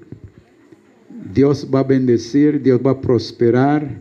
[1.35, 4.01] Dios va a bendecir, Dios va a prosperar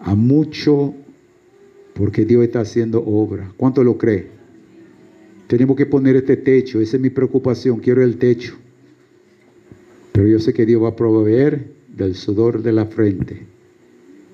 [0.00, 0.92] a mucho
[1.94, 3.54] porque Dios está haciendo obra.
[3.56, 4.26] ¿Cuánto lo cree?
[5.46, 8.58] Tenemos que poner este techo, esa es mi preocupación, quiero el techo.
[10.12, 13.51] Pero yo sé que Dios va a proveer del sudor de la frente.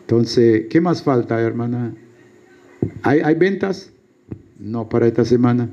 [0.09, 1.95] Entonces, ¿qué más falta, hermana?
[3.03, 3.93] ¿Hay, ¿Hay ventas?
[4.59, 5.69] No, para esta semana.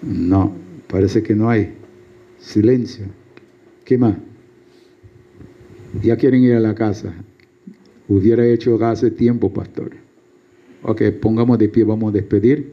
[0.00, 0.54] No,
[0.88, 1.74] parece que no hay.
[2.38, 3.04] Silencio.
[3.84, 4.16] ¿Qué más?
[6.02, 7.12] Ya quieren ir a la casa.
[8.08, 9.90] Hubiera hecho hace tiempo, pastor.
[10.82, 12.72] Ok, pongamos de pie, vamos a despedir.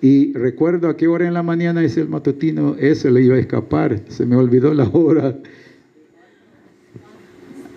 [0.00, 3.40] Y recuerdo a qué hora en la mañana es el matutino, ese le iba a
[3.40, 5.38] escapar, se me olvidó la hora.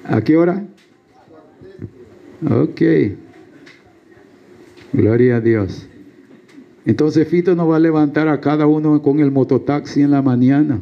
[0.06, 0.66] ¿A qué hora?
[2.44, 2.82] Ok.
[4.94, 5.88] Gloria a Dios.
[6.86, 10.80] Entonces Fito nos va a levantar a cada uno con el mototaxi en la mañana.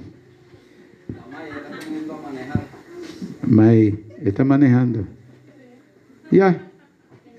[3.46, 5.06] May, está manejando.
[6.32, 6.70] Ya.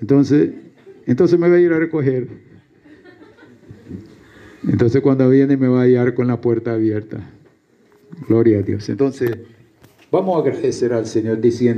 [0.01, 0.51] Entonces,
[1.05, 2.27] entonces me voy a ir a recoger.
[4.67, 7.19] Entonces cuando viene me va a hallar con la puerta abierta.
[8.27, 8.89] Gloria a Dios.
[8.89, 9.37] Entonces,
[10.11, 11.73] vamos a agradecer al Señor diciendo.